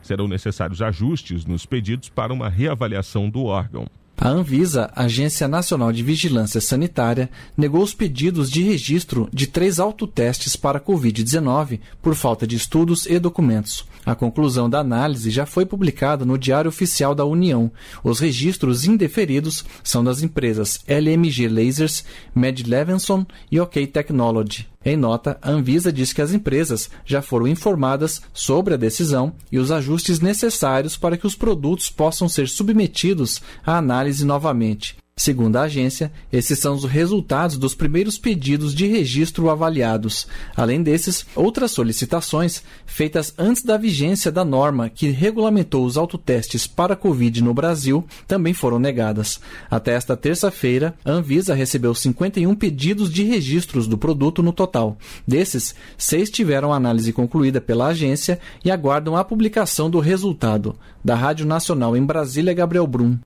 Serão 0.03 0.27
necessários 0.27 0.81
ajustes 0.81 1.45
nos 1.45 1.67
pedidos 1.67 2.09
para 2.09 2.33
uma 2.33 2.49
reavaliação 2.49 3.29
do 3.29 3.45
órgão. 3.45 3.87
A 4.21 4.31
Anvisa, 4.31 4.91
Agência 4.97 5.47
Nacional 5.47 5.93
de 5.93 6.03
Vigilância 6.03 6.61
Sanitária, 6.61 7.31
negou 7.57 7.81
os 7.81 7.95
pedidos 7.95 8.51
de 8.51 8.65
registro 8.65 9.29
de 9.33 9.47
três 9.47 9.79
autotestes 9.79 10.57
para 10.57 10.81
Covid-19 10.81 11.79
por 12.03 12.17
falta 12.17 12.45
de 12.45 12.57
estudos 12.57 13.07
e 13.07 13.17
documentos. 13.21 13.87
A 14.05 14.17
conclusão 14.17 14.69
da 14.69 14.81
análise 14.81 15.31
já 15.31 15.47
foi 15.47 15.65
publicada 15.65 16.25
no 16.25 16.37
Diário 16.37 16.69
Oficial 16.69 17.15
da 17.15 17.25
União. 17.25 17.71
Os 18.03 18.19
registros 18.19 18.85
indeferidos 18.85 19.65
são 19.85 20.03
das 20.03 20.21
empresas 20.21 20.81
LMG 20.89 21.47
Lasers, 21.49 22.05
Med 22.35 22.69
Levinson 22.69 23.25
e 23.53 23.61
OK 23.61 23.87
Technology. 23.87 24.67
Em 24.85 24.97
nota, 24.97 25.38
a 25.42 25.50
Anvisa 25.50 25.92
diz 25.92 26.12
que 26.12 26.23
as 26.23 26.32
empresas 26.32 26.88
já 27.04 27.20
foram 27.20 27.49
informadas 27.49 28.23
sobre 28.32 28.75
a 28.75 28.76
decisão 28.76 29.35
e 29.50 29.58
os 29.58 29.70
ajustes 29.70 30.20
necessários 30.20 30.97
para 30.97 31.16
que 31.16 31.26
os 31.26 31.35
produtos 31.35 31.90
possam 31.90 32.28
ser 32.28 32.49
submetidos 32.49 33.42
à 33.66 33.76
análise 33.76 34.25
novamente. 34.25 34.97
Segundo 35.19 35.57
a 35.57 35.63
agência, 35.63 36.13
esses 36.33 36.61
são 36.61 36.77
os 36.77 36.85
resultados 36.85 37.59
dos 37.59 37.75
primeiros 37.75 38.17
pedidos 38.17 38.73
de 38.73 38.87
registro 38.87 39.51
avaliados. 39.51 40.29
Além 40.57 40.81
desses, 40.81 41.27
outras 41.35 41.73
solicitações 41.73 42.63
feitas 42.87 43.35
antes 43.37 43.65
da 43.65 43.77
vigência 43.77 44.31
da 44.31 44.45
norma 44.45 44.89
que 44.89 45.11
regulamentou 45.11 45.85
os 45.85 45.97
autotestes 45.97 46.69
para 46.69 46.95
Covid 46.95 47.43
no 47.43 47.53
Brasil 47.53 48.07
também 48.29 48.55
foram 48.55 48.79
negadas. 48.79 49.41
Até 49.69 49.95
esta 49.95 50.17
terça-feira, 50.17 50.95
a 51.05 51.11
Anvisa 51.11 51.53
recebeu 51.53 51.97
51 51.97 52.55
pedidos 52.55 53.13
de 53.13 53.25
registros 53.25 53.89
do 53.89 53.99
produto 53.99 54.41
no 54.41 54.53
total. 54.53 54.97
Desses, 55.27 55.75
seis 55.97 56.31
tiveram 56.31 56.73
análise 56.73 57.13
concluída 57.13 57.61
pela 57.61 57.89
agência 57.89 58.39
e 58.65 58.71
aguardam 58.71 59.17
a 59.17 59.25
publicação 59.25 59.91
do 59.91 59.99
resultado. 59.99 60.77
Da 61.05 61.17
Rádio 61.17 61.45
Nacional 61.45 61.97
em 61.97 62.07
Brasília, 62.07 62.55
Gabriel 62.55 62.87
Brum. 62.87 63.19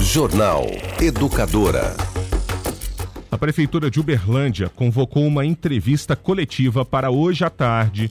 Jornal 0.00 0.66
Educadora. 1.00 1.96
A 3.30 3.38
Prefeitura 3.38 3.90
de 3.90 3.98
Uberlândia 3.98 4.68
convocou 4.68 5.26
uma 5.26 5.44
entrevista 5.44 6.14
coletiva 6.14 6.84
para 6.84 7.10
hoje 7.10 7.44
à 7.44 7.50
tarde 7.50 8.10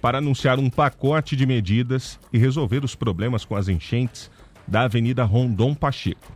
para 0.00 0.18
anunciar 0.18 0.58
um 0.58 0.70
pacote 0.70 1.36
de 1.36 1.44
medidas 1.44 2.18
e 2.32 2.38
resolver 2.38 2.84
os 2.84 2.94
problemas 2.94 3.44
com 3.44 3.54
as 3.54 3.68
enchentes 3.68 4.30
da 4.66 4.82
Avenida 4.82 5.24
Rondon 5.24 5.74
Pacheco. 5.74 6.32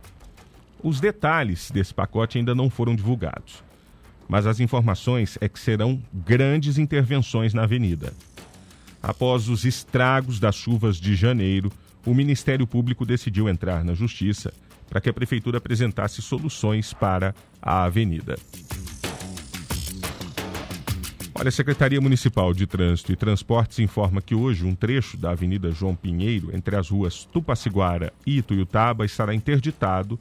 Os 0.83 0.99
detalhes 0.99 1.71
desse 1.71 1.93
pacote 1.93 2.37
ainda 2.37 2.53
não 2.53 2.69
foram 2.69 2.95
divulgados, 2.95 3.63
mas 4.29 4.45
as 4.45 4.59
informações 4.59 5.37
é 5.41 5.49
que 5.49 5.59
serão 5.59 6.01
grandes 6.13 6.77
intervenções 6.77 7.53
na 7.53 7.63
avenida. 7.63 8.13
Após 9.01 9.49
os 9.49 9.65
estragos 9.65 10.39
das 10.39 10.55
chuvas 10.55 10.97
de 10.97 11.15
janeiro, 11.15 11.71
o 12.05 12.13
Ministério 12.13 12.67
Público 12.67 13.05
decidiu 13.05 13.49
entrar 13.49 13.83
na 13.83 13.93
Justiça 13.93 14.53
para 14.91 14.99
que 14.99 15.09
a 15.09 15.13
prefeitura 15.13 15.57
apresentasse 15.57 16.21
soluções 16.21 16.93
para 16.93 17.33
a 17.61 17.85
avenida. 17.85 18.35
Olha, 21.33 21.47
a 21.47 21.51
Secretaria 21.51 22.01
Municipal 22.01 22.53
de 22.53 22.67
Trânsito 22.67 23.13
e 23.13 23.15
Transportes 23.15 23.79
informa 23.79 24.21
que 24.21 24.35
hoje 24.35 24.65
um 24.65 24.75
trecho 24.75 25.15
da 25.15 25.31
Avenida 25.31 25.71
João 25.71 25.95
Pinheiro, 25.95 26.53
entre 26.53 26.75
as 26.75 26.89
ruas 26.89 27.23
Tupaciguara 27.23 28.11
e 28.27 28.39
Ituiutaba, 28.39 29.05
estará 29.05 29.33
interditado 29.33 30.19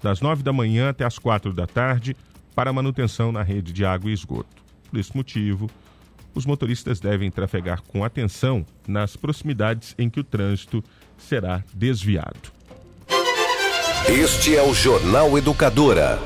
das 0.00 0.20
nove 0.20 0.44
da 0.44 0.52
manhã 0.52 0.90
até 0.90 1.04
as 1.04 1.18
quatro 1.18 1.52
da 1.52 1.66
tarde 1.66 2.16
para 2.54 2.72
manutenção 2.72 3.32
na 3.32 3.42
rede 3.42 3.72
de 3.72 3.84
água 3.84 4.08
e 4.08 4.14
esgoto. 4.14 4.62
Por 4.88 5.00
esse 5.00 5.16
motivo, 5.16 5.68
os 6.32 6.46
motoristas 6.46 7.00
devem 7.00 7.28
trafegar 7.28 7.82
com 7.82 8.04
atenção 8.04 8.64
nas 8.86 9.16
proximidades 9.16 9.96
em 9.98 10.08
que 10.08 10.20
o 10.20 10.24
trânsito 10.24 10.82
será 11.18 11.64
desviado. 11.74 12.61
Este 14.08 14.56
é 14.56 14.62
o 14.62 14.74
Jornal 14.74 15.38
Educadora. 15.38 16.18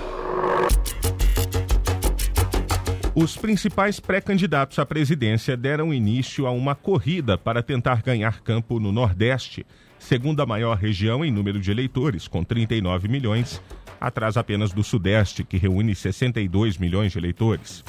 Os 3.14 3.36
principais 3.36 4.00
pré-candidatos 4.00 4.78
à 4.78 4.86
presidência 4.86 5.56
deram 5.58 5.92
início 5.92 6.46
a 6.46 6.50
uma 6.50 6.74
corrida 6.74 7.36
para 7.36 7.62
tentar 7.62 8.00
ganhar 8.00 8.40
campo 8.40 8.80
no 8.80 8.90
Nordeste, 8.90 9.66
segunda 9.98 10.46
maior 10.46 10.78
região 10.78 11.22
em 11.22 11.30
número 11.30 11.60
de 11.60 11.70
eleitores, 11.70 12.26
com 12.26 12.42
39 12.42 13.08
milhões, 13.08 13.60
atrás 14.00 14.38
apenas 14.38 14.72
do 14.72 14.82
Sudeste, 14.82 15.44
que 15.44 15.58
reúne 15.58 15.94
62 15.94 16.78
milhões 16.78 17.12
de 17.12 17.18
eleitores. 17.18 17.84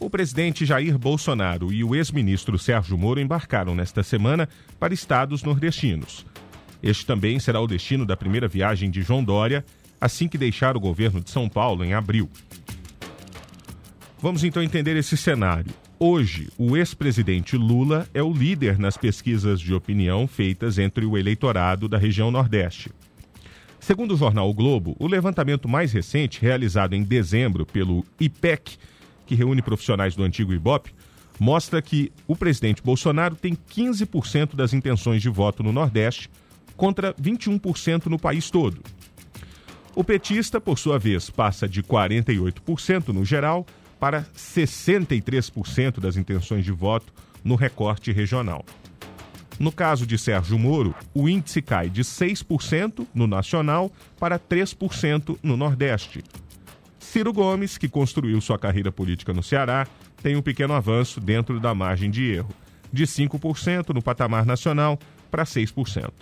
O 0.00 0.10
presidente 0.10 0.66
Jair 0.66 0.98
Bolsonaro 0.98 1.72
e 1.72 1.84
o 1.84 1.94
ex-ministro 1.94 2.58
Sérgio 2.58 2.98
Moro 2.98 3.20
embarcaram 3.20 3.74
nesta 3.74 4.02
semana 4.02 4.48
para 4.80 4.92
estados 4.92 5.44
nordestinos. 5.44 6.26
Este 6.84 7.06
também 7.06 7.40
será 7.40 7.58
o 7.62 7.66
destino 7.66 8.04
da 8.04 8.14
primeira 8.14 8.46
viagem 8.46 8.90
de 8.90 9.00
João 9.00 9.24
Dória, 9.24 9.64
assim 9.98 10.28
que 10.28 10.36
deixar 10.36 10.76
o 10.76 10.80
governo 10.80 11.22
de 11.22 11.30
São 11.30 11.48
Paulo 11.48 11.82
em 11.82 11.94
abril. 11.94 12.28
Vamos 14.20 14.44
então 14.44 14.62
entender 14.62 14.94
esse 14.94 15.16
cenário. 15.16 15.72
Hoje, 15.98 16.50
o 16.58 16.76
ex-presidente 16.76 17.56
Lula 17.56 18.06
é 18.12 18.22
o 18.22 18.30
líder 18.30 18.78
nas 18.78 18.98
pesquisas 18.98 19.62
de 19.62 19.72
opinião 19.72 20.26
feitas 20.26 20.76
entre 20.76 21.06
o 21.06 21.16
eleitorado 21.16 21.88
da 21.88 21.96
região 21.96 22.30
Nordeste. 22.30 22.90
Segundo 23.80 24.12
o 24.12 24.16
jornal 24.18 24.50
o 24.50 24.54
Globo, 24.54 24.94
o 24.98 25.06
levantamento 25.06 25.66
mais 25.66 25.90
recente, 25.90 26.42
realizado 26.42 26.92
em 26.92 27.02
dezembro 27.02 27.64
pelo 27.64 28.04
IPEC, 28.20 28.76
que 29.24 29.34
reúne 29.34 29.62
profissionais 29.62 30.14
do 30.14 30.22
antigo 30.22 30.52
Ibope, 30.52 30.92
mostra 31.40 31.80
que 31.80 32.12
o 32.28 32.36
presidente 32.36 32.82
Bolsonaro 32.82 33.36
tem 33.36 33.54
15% 33.54 34.54
das 34.54 34.74
intenções 34.74 35.22
de 35.22 35.30
voto 35.30 35.62
no 35.62 35.72
Nordeste 35.72 36.28
contra 36.76 37.14
21% 37.14 38.06
no 38.06 38.18
país 38.18 38.50
todo. 38.50 38.82
O 39.94 40.02
petista, 40.02 40.60
por 40.60 40.78
sua 40.78 40.98
vez, 40.98 41.30
passa 41.30 41.68
de 41.68 41.82
48% 41.82 43.08
no 43.08 43.24
geral 43.24 43.64
para 44.00 44.24
63% 44.36 46.00
das 46.00 46.16
intenções 46.16 46.64
de 46.64 46.72
voto 46.72 47.12
no 47.44 47.54
recorte 47.54 48.10
regional. 48.10 48.64
No 49.58 49.70
caso 49.70 50.04
de 50.04 50.18
Sérgio 50.18 50.58
Moro, 50.58 50.94
o 51.14 51.28
índice 51.28 51.62
cai 51.62 51.88
de 51.88 52.02
6% 52.02 53.06
no 53.14 53.26
nacional 53.26 53.90
para 54.18 54.38
3% 54.38 55.38
no 55.42 55.56
Nordeste. 55.56 56.24
Ciro 56.98 57.32
Gomes, 57.32 57.78
que 57.78 57.88
construiu 57.88 58.40
sua 58.40 58.58
carreira 58.58 58.90
política 58.90 59.32
no 59.32 59.42
Ceará, 59.42 59.86
tem 60.20 60.34
um 60.34 60.42
pequeno 60.42 60.74
avanço 60.74 61.20
dentro 61.20 61.60
da 61.60 61.74
margem 61.74 62.10
de 62.10 62.32
erro. 62.32 62.52
de 62.92 63.06
5% 63.06 63.92
no 63.92 64.00
patamar 64.00 64.46
nacional 64.46 64.98
para 65.28 65.44
6%. 65.44 66.12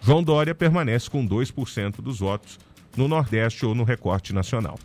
João 0.00 0.22
Dória 0.22 0.54
permanece 0.54 1.10
com 1.10 1.26
2% 1.26 2.00
dos 2.00 2.20
votos 2.20 2.58
no 2.96 3.06
Nordeste 3.06 3.66
ou 3.66 3.74
no 3.74 3.84
recorte 3.84 4.32
nacional. 4.32 4.78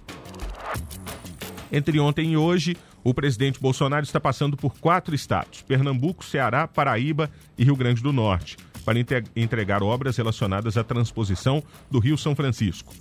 Entre 1.71 1.99
ontem 1.99 2.33
e 2.33 2.37
hoje, 2.37 2.75
o 3.03 3.13
presidente 3.13 3.59
Bolsonaro 3.59 4.03
está 4.03 4.19
passando 4.19 4.57
por 4.57 4.77
quatro 4.77 5.15
estados: 5.15 5.61
Pernambuco, 5.61 6.23
Ceará, 6.23 6.67
Paraíba 6.67 7.29
e 7.57 7.63
Rio 7.63 7.75
Grande 7.75 8.03
do 8.03 8.11
Norte, 8.11 8.57
para 8.83 8.99
entregar 9.35 9.81
obras 9.81 10.17
relacionadas 10.17 10.77
à 10.77 10.83
transposição 10.83 11.63
do 11.89 11.99
Rio 11.99 12.17
São 12.17 12.35
Francisco. 12.35 12.93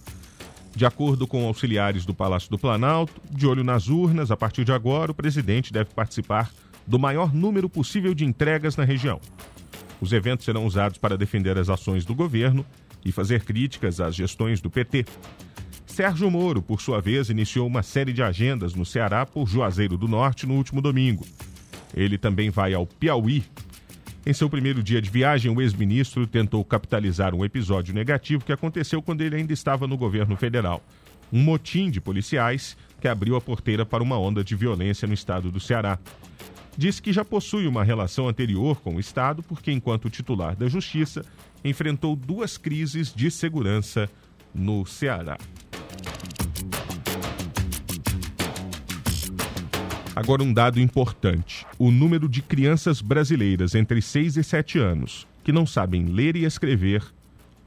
De 0.74 0.84
acordo 0.84 1.26
com 1.26 1.46
auxiliares 1.46 2.04
do 2.04 2.14
Palácio 2.14 2.50
do 2.50 2.58
Planalto, 2.58 3.20
de 3.30 3.46
olho 3.46 3.62
nas 3.62 3.88
urnas, 3.88 4.30
a 4.30 4.36
partir 4.36 4.64
de 4.64 4.72
agora, 4.72 5.12
o 5.12 5.14
presidente 5.14 5.72
deve 5.72 5.90
participar 5.94 6.50
do 6.86 6.98
maior 6.98 7.32
número 7.32 7.68
possível 7.68 8.12
de 8.14 8.24
entregas 8.24 8.76
na 8.76 8.84
região. 8.84 9.20
Os 10.00 10.12
eventos 10.12 10.44
serão 10.44 10.66
usados 10.66 10.98
para 10.98 11.16
defender 11.16 11.58
as 11.58 11.68
ações 11.68 12.04
do 12.04 12.14
governo 12.14 12.64
e 13.04 13.12
fazer 13.12 13.44
críticas 13.44 14.00
às 14.00 14.14
gestões 14.14 14.60
do 14.60 14.70
PT. 14.70 15.04
Sérgio 15.86 16.30
Moro, 16.30 16.60
por 16.60 16.80
sua 16.80 17.00
vez, 17.00 17.30
iniciou 17.30 17.66
uma 17.66 17.82
série 17.82 18.12
de 18.12 18.22
agendas 18.22 18.74
no 18.74 18.84
Ceará 18.84 19.24
por 19.24 19.46
Juazeiro 19.46 19.96
do 19.96 20.08
Norte 20.08 20.46
no 20.46 20.54
último 20.54 20.82
domingo. 20.82 21.24
Ele 21.94 22.18
também 22.18 22.50
vai 22.50 22.74
ao 22.74 22.86
Piauí. 22.86 23.44
Em 24.26 24.32
seu 24.32 24.50
primeiro 24.50 24.82
dia 24.82 25.00
de 25.00 25.08
viagem, 25.08 25.54
o 25.54 25.60
ex-ministro 25.60 26.26
tentou 26.26 26.64
capitalizar 26.64 27.34
um 27.34 27.44
episódio 27.44 27.94
negativo 27.94 28.44
que 28.44 28.52
aconteceu 28.52 29.00
quando 29.00 29.20
ele 29.20 29.36
ainda 29.36 29.52
estava 29.52 29.86
no 29.86 29.96
governo 29.96 30.34
federal. 30.36 30.82
Um 31.32 31.42
motim 31.42 31.90
de 31.90 32.00
policiais 32.00 32.76
que 33.00 33.06
abriu 33.06 33.36
a 33.36 33.40
porteira 33.40 33.84
para 33.84 34.02
uma 34.02 34.18
onda 34.18 34.42
de 34.42 34.56
violência 34.56 35.06
no 35.06 35.14
estado 35.14 35.50
do 35.50 35.60
Ceará. 35.60 35.98
Disse 36.76 37.00
que 37.00 37.12
já 37.12 37.24
possui 37.24 37.66
uma 37.66 37.84
relação 37.84 38.28
anterior 38.28 38.80
com 38.80 38.96
o 38.96 39.00
Estado, 39.00 39.42
porque, 39.42 39.70
enquanto 39.70 40.10
titular 40.10 40.56
da 40.56 40.68
Justiça, 40.68 41.24
enfrentou 41.64 42.16
duas 42.16 42.56
crises 42.56 43.12
de 43.14 43.30
segurança 43.30 44.10
no 44.54 44.84
Ceará. 44.84 45.38
Agora, 50.16 50.42
um 50.42 50.52
dado 50.52 50.80
importante: 50.80 51.66
o 51.78 51.90
número 51.90 52.28
de 52.28 52.42
crianças 52.42 53.00
brasileiras 53.00 53.74
entre 53.74 54.02
6 54.02 54.36
e 54.36 54.44
7 54.44 54.78
anos 54.78 55.26
que 55.44 55.52
não 55.52 55.66
sabem 55.66 56.06
ler 56.06 56.36
e 56.36 56.44
escrever 56.44 57.04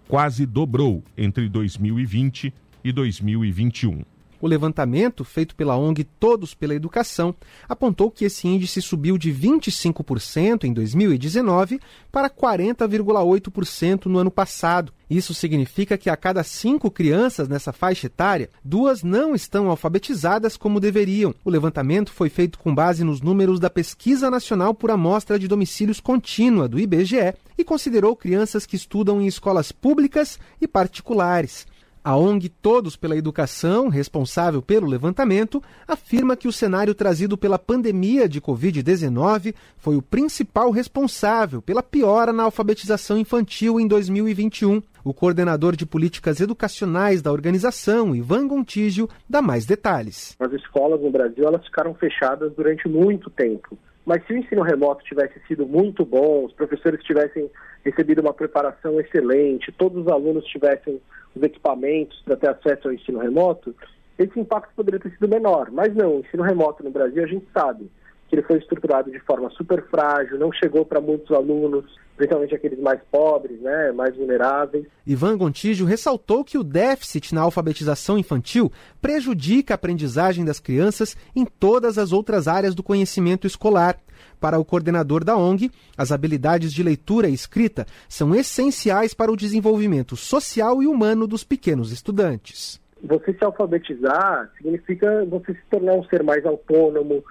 quase 0.08 0.46
dobrou 0.46 1.04
entre 1.16 1.48
2020 1.48 2.54
e 2.84 2.92
2021. 2.92 4.04
O 4.40 4.48
levantamento, 4.48 5.24
feito 5.24 5.56
pela 5.56 5.76
ONG 5.76 6.04
Todos 6.04 6.54
pela 6.54 6.76
Educação, 6.76 7.34
apontou 7.68 8.12
que 8.12 8.26
esse 8.26 8.48
índice 8.48 8.82
subiu 8.82 9.18
de 9.18 9.32
25% 9.32 10.64
em 10.64 10.74
2019 10.74 11.80
para 12.12 12.30
40,8% 12.30 14.06
no 14.06 14.20
ano 14.20 14.32
passado. 14.32 14.94
Isso 15.10 15.34
significa 15.34 15.98
que 15.98 16.10
a 16.10 16.18
cada 16.18 16.44
cinco 16.44 16.92
crianças 16.92 17.48
nessa 17.48 17.72
faixa 17.72 18.08
etária, 18.08 18.50
duas 18.64 19.04
não 19.04 19.34
estão 19.34 19.70
alfabetizadas 19.70 20.58
como 20.58 20.80
deveriam. 20.80 21.34
O 21.46 21.50
levantamento 21.50 22.12
foi 22.12 22.30
feito 22.30 22.60
com 22.60 22.76
base 22.76 23.04
nos 23.04 23.22
números 23.22 23.60
da 23.60 23.70
Pesquisa 23.70 24.30
Nacional 24.30 24.74
por 24.74 24.92
Amostra 24.92 25.40
de 25.40 25.48
Domicílios 25.48 26.00
Contínua, 26.00 26.68
do 26.68 26.80
IBGE, 26.80 27.34
e 27.58 27.64
considerou 27.64 28.16
crianças 28.16 28.66
que 28.66 28.76
estudam 28.76 29.22
em 29.22 29.28
escolas 29.28 29.72
públicas 29.72 30.38
e 30.60 30.68
particulares. 30.68 31.66
A 32.08 32.16
ONG 32.16 32.48
Todos 32.48 32.96
pela 32.96 33.18
Educação, 33.18 33.90
responsável 33.90 34.62
pelo 34.62 34.88
levantamento, 34.88 35.62
afirma 35.86 36.38
que 36.38 36.48
o 36.48 36.54
cenário 36.54 36.96
trazido 36.96 37.38
pela 37.38 37.60
pandemia 37.60 38.30
de 38.30 38.40
Covid-19 38.40 39.54
foi 39.78 39.98
o 39.98 40.02
principal 40.02 40.72
responsável 40.72 41.62
pela 41.62 41.84
piora 41.84 42.32
na 42.32 42.44
alfabetização 42.44 43.18
infantil 43.18 43.78
em 43.78 43.86
2021. 43.90 44.82
O 45.04 45.14
coordenador 45.14 45.76
de 45.76 45.86
políticas 45.86 46.40
educacionais 46.40 47.22
da 47.22 47.30
organização, 47.30 48.16
Ivan 48.16 48.48
Gontijo, 48.48 49.10
dá 49.30 49.42
mais 49.42 49.66
detalhes. 49.66 50.34
As 50.40 50.54
escolas 50.54 51.02
no 51.02 51.12
Brasil 51.12 51.46
elas 51.46 51.66
ficaram 51.66 51.94
fechadas 51.94 52.54
durante 52.56 52.88
muito 52.88 53.30
tempo. 53.30 53.78
Mas 54.08 54.26
se 54.26 54.32
o 54.32 54.38
ensino 54.38 54.62
remoto 54.62 55.04
tivesse 55.04 55.38
sido 55.50 55.68
muito 55.68 56.06
bom, 56.06 56.46
os 56.46 56.54
professores 56.54 57.04
tivessem 57.04 57.52
recebido 57.84 58.22
uma 58.22 58.34
preparação 58.34 58.98
excelente, 59.02 59.70
todos 59.74 60.04
os 60.04 60.08
alunos 60.08 60.46
tivessem 60.46 61.02
os 61.36 61.44
equipamentos 61.44 62.22
para 62.24 62.38
ter 62.38 62.48
acesso 62.48 62.88
ao 62.88 62.94
ensino 62.94 63.20
remoto, 63.20 63.76
esse 64.18 64.40
impacto 64.40 64.72
poderia 64.78 65.02
ter 65.02 65.12
sido 65.12 65.28
menor. 65.28 65.70
Mas 65.72 65.94
não, 65.94 66.16
o 66.16 66.20
ensino 66.22 66.42
remoto 66.42 66.86
no 66.86 66.90
Brasil 66.90 67.22
a 67.22 67.28
gente 67.28 67.46
sabe 67.52 67.92
que 68.28 68.36
ele 68.36 68.44
foi 68.44 68.58
estruturado 68.58 69.12
de 69.12 69.20
forma 69.20 69.50
super 69.52 69.84
frágil, 69.90 70.38
não 70.38 70.52
chegou 70.52 70.86
para 70.86 71.00
muitos 71.00 71.32
alunos, 71.32 71.86
principalmente 72.16 72.56
aqueles 72.56 72.80
mais 72.80 73.00
pobres, 73.12 73.60
né, 73.62 73.92
mais 73.92 74.16
vulneráveis. 74.16 74.86
Ivan 75.06 75.38
Gontijo 75.38 75.86
ressaltou 75.86 76.44
que 76.44 76.58
o 76.58 76.64
déficit 76.64 77.34
na 77.34 77.42
alfabetização 77.42 78.18
infantil 78.18 78.72
prejudica 79.02 79.74
a 79.74 79.76
aprendizagem 79.76 80.44
das 80.44 80.60
crianças 80.60 81.16
em 81.36 81.46
todas 81.46 81.98
as 81.98 82.12
outras 82.12 82.48
áreas 82.48 82.76
do 82.76 82.84
conhecimento 82.84 83.48
escolar. 83.48 83.98
Para 84.40 84.60
o 84.60 84.66
coordenador 84.66 85.24
da 85.24 85.38
ONG, 85.38 85.72
as 85.98 86.12
habilidades 86.12 86.74
de 86.74 86.84
leitura 86.84 87.30
e 87.30 87.34
escrita 87.34 87.86
são 88.10 88.36
essenciais 88.36 89.14
para 89.14 89.32
o 89.32 89.38
desenvolvimento 89.38 90.16
social 90.16 90.82
e 90.82 90.88
humano 90.88 91.28
dos 91.28 91.44
pequenos 91.44 91.92
estudantes. 91.92 92.80
Você 93.04 93.32
se 93.34 93.44
alfabetizar 93.44 94.52
significa 94.58 95.24
você 95.26 95.54
se 95.54 95.62
tornar 95.70 95.94
um 95.94 96.04
ser 96.06 96.24
mais 96.24 96.44
autônomo, 96.46 97.24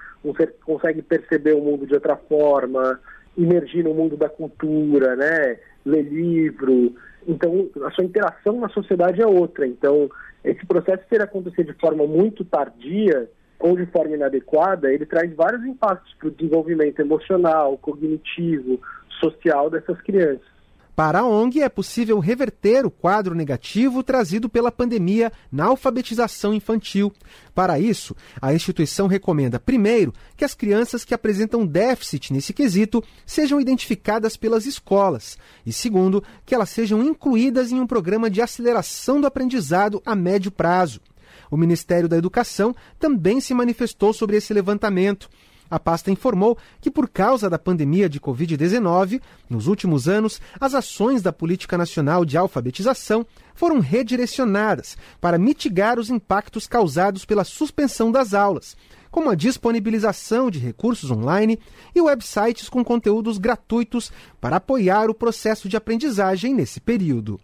consegue 0.65 1.03
perceber 1.03 1.55
o 1.55 1.61
mundo 1.61 1.87
de 1.87 1.95
outra 1.95 2.17
forma, 2.17 3.01
emergir 3.37 3.83
no 3.85 3.95
mundo 3.95 4.17
da 4.17 4.29
cultura, 4.29 5.15
né? 5.17 5.59
ler 5.85 6.03
livro. 6.03 6.95
Então, 7.27 7.69
a 7.85 7.91
sua 7.91 8.05
interação 8.05 8.61
na 8.61 8.69
sociedade 8.69 9.23
é 9.23 9.27
outra. 9.27 9.67
Então, 9.67 10.11
esse 10.45 10.65
processo 10.67 11.05
ter 11.09 11.23
acontecer 11.23 11.65
de 11.65 11.73
forma 11.75 12.07
muito 12.07 12.45
tardia 12.45 13.29
ou 13.59 13.77
de 13.77 13.87
forma 13.87 14.15
inadequada, 14.15 14.93
ele 14.93 15.07
traz 15.07 15.33
vários 15.35 15.65
impactos 15.65 16.13
para 16.15 16.29
o 16.29 16.31
desenvolvimento 16.31 17.01
emocional, 17.01 17.79
cognitivo, 17.79 18.81
social 19.21 19.71
dessas 19.71 20.01
crianças. 20.03 20.56
Para 20.97 21.21
a 21.21 21.27
ONG, 21.27 21.61
é 21.61 21.69
possível 21.69 22.19
reverter 22.19 22.87
o 22.87 22.91
quadro 22.91 23.35
negativo 23.35 24.03
trazido 24.03 24.49
pela 24.49 24.73
pandemia 24.73 25.31
na 25.53 25.67
alfabetização 25.67 26.55
infantil. 26.55 27.13
Para 27.55 27.79
isso, 27.79 28.17
a 28.41 28.55
instituição 28.55 29.07
recomenda, 29.07 29.61
primeiro, 29.61 30.15
que 30.35 30.45
as 30.45 30.55
crianças 30.55 31.05
que 31.05 31.13
apresentam 31.13 31.67
déficit 31.67 32.33
nesse 32.33 32.55
quesito 32.55 33.05
sejam 33.27 33.61
identificadas 33.61 34.39
pelas 34.39 34.65
escolas, 34.65 35.37
e 35.67 35.73
segundo, 35.73 36.25
que 36.47 36.55
elas 36.55 36.71
sejam 36.71 37.03
incluídas 37.03 37.71
em 37.71 37.79
um 37.79 37.87
programa 37.87 38.31
de 38.31 38.41
aceleração 38.41 39.21
do 39.21 39.27
aprendizado 39.27 40.01
a 40.03 40.17
médio 40.17 40.51
prazo. 40.51 41.03
O 41.51 41.59
Ministério 41.59 42.09
da 42.09 42.17
Educação 42.17 42.75
também 42.99 43.39
se 43.39 43.53
manifestou 43.53 44.15
sobre 44.15 44.39
esse 44.39 44.55
levantamento. 44.55 45.29
A 45.71 45.79
pasta 45.79 46.11
informou 46.11 46.57
que, 46.81 46.91
por 46.91 47.09
causa 47.09 47.51
da 47.51 47.59
pandemia 47.59 48.09
de 48.09 48.21
Covid-19, 48.21 49.21
nos 49.51 49.67
últimos 49.67 50.09
anos, 50.09 50.41
as 50.61 50.75
ações 50.75 51.23
da 51.23 51.33
Política 51.33 51.77
Nacional 51.77 52.25
de 52.25 52.37
Alfabetização 52.37 53.27
foram 53.55 53.81
redirecionadas 53.81 54.97
para 55.21 55.39
mitigar 55.39 55.99
os 55.99 56.11
impactos 56.11 56.67
causados 56.67 57.25
pela 57.25 57.45
suspensão 57.45 58.13
das 58.13 58.35
aulas, 58.35 58.77
como 59.11 59.31
a 59.31 59.35
disponibilização 59.35 60.51
de 60.51 60.59
recursos 60.59 61.11
online 61.11 61.59
e 61.95 62.01
websites 62.01 62.69
com 62.69 62.85
conteúdos 62.85 63.39
gratuitos 63.39 64.13
para 64.41 64.57
apoiar 64.57 65.09
o 65.09 65.15
processo 65.15 65.69
de 65.69 65.77
aprendizagem 65.77 66.55
nesse 66.55 66.81
período. 66.81 67.41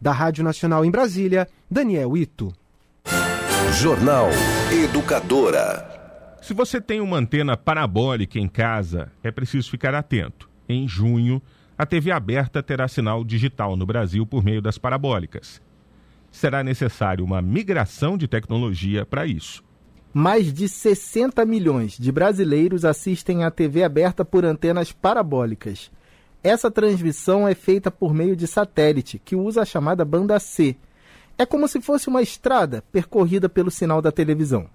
Da 0.00 0.12
Rádio 0.12 0.42
Nacional 0.42 0.84
em 0.84 0.90
Brasília, 0.90 1.46
Daniel 1.70 2.16
Ito. 2.16 2.52
Jornal 3.74 4.28
Educadora. 4.72 5.99
Se 6.40 6.54
você 6.54 6.80
tem 6.80 7.00
uma 7.00 7.18
antena 7.18 7.54
parabólica 7.54 8.38
em 8.38 8.48
casa, 8.48 9.12
é 9.22 9.30
preciso 9.30 9.70
ficar 9.70 9.94
atento. 9.94 10.48
Em 10.66 10.88
junho, 10.88 11.40
a 11.76 11.84
TV 11.84 12.10
aberta 12.10 12.62
terá 12.62 12.88
sinal 12.88 13.22
digital 13.22 13.76
no 13.76 13.84
Brasil 13.84 14.26
por 14.26 14.42
meio 14.42 14.62
das 14.62 14.78
parabólicas. 14.78 15.60
Será 16.30 16.64
necessário 16.64 17.24
uma 17.24 17.42
migração 17.42 18.16
de 18.16 18.26
tecnologia 18.26 19.04
para 19.04 19.26
isso. 19.26 19.62
Mais 20.14 20.52
de 20.52 20.66
60 20.66 21.44
milhões 21.44 21.98
de 21.98 22.10
brasileiros 22.10 22.86
assistem 22.86 23.44
à 23.44 23.50
TV 23.50 23.84
aberta 23.84 24.24
por 24.24 24.44
antenas 24.44 24.92
parabólicas. 24.92 25.90
Essa 26.42 26.70
transmissão 26.70 27.46
é 27.46 27.54
feita 27.54 27.90
por 27.90 28.14
meio 28.14 28.34
de 28.34 28.46
satélite, 28.46 29.20
que 29.22 29.36
usa 29.36 29.60
a 29.60 29.66
chamada 29.66 30.06
banda 30.06 30.40
C. 30.40 30.74
É 31.36 31.44
como 31.44 31.68
se 31.68 31.82
fosse 31.82 32.08
uma 32.08 32.22
estrada 32.22 32.82
percorrida 32.90 33.48
pelo 33.48 33.70
sinal 33.70 34.00
da 34.00 34.10
televisão 34.10 34.68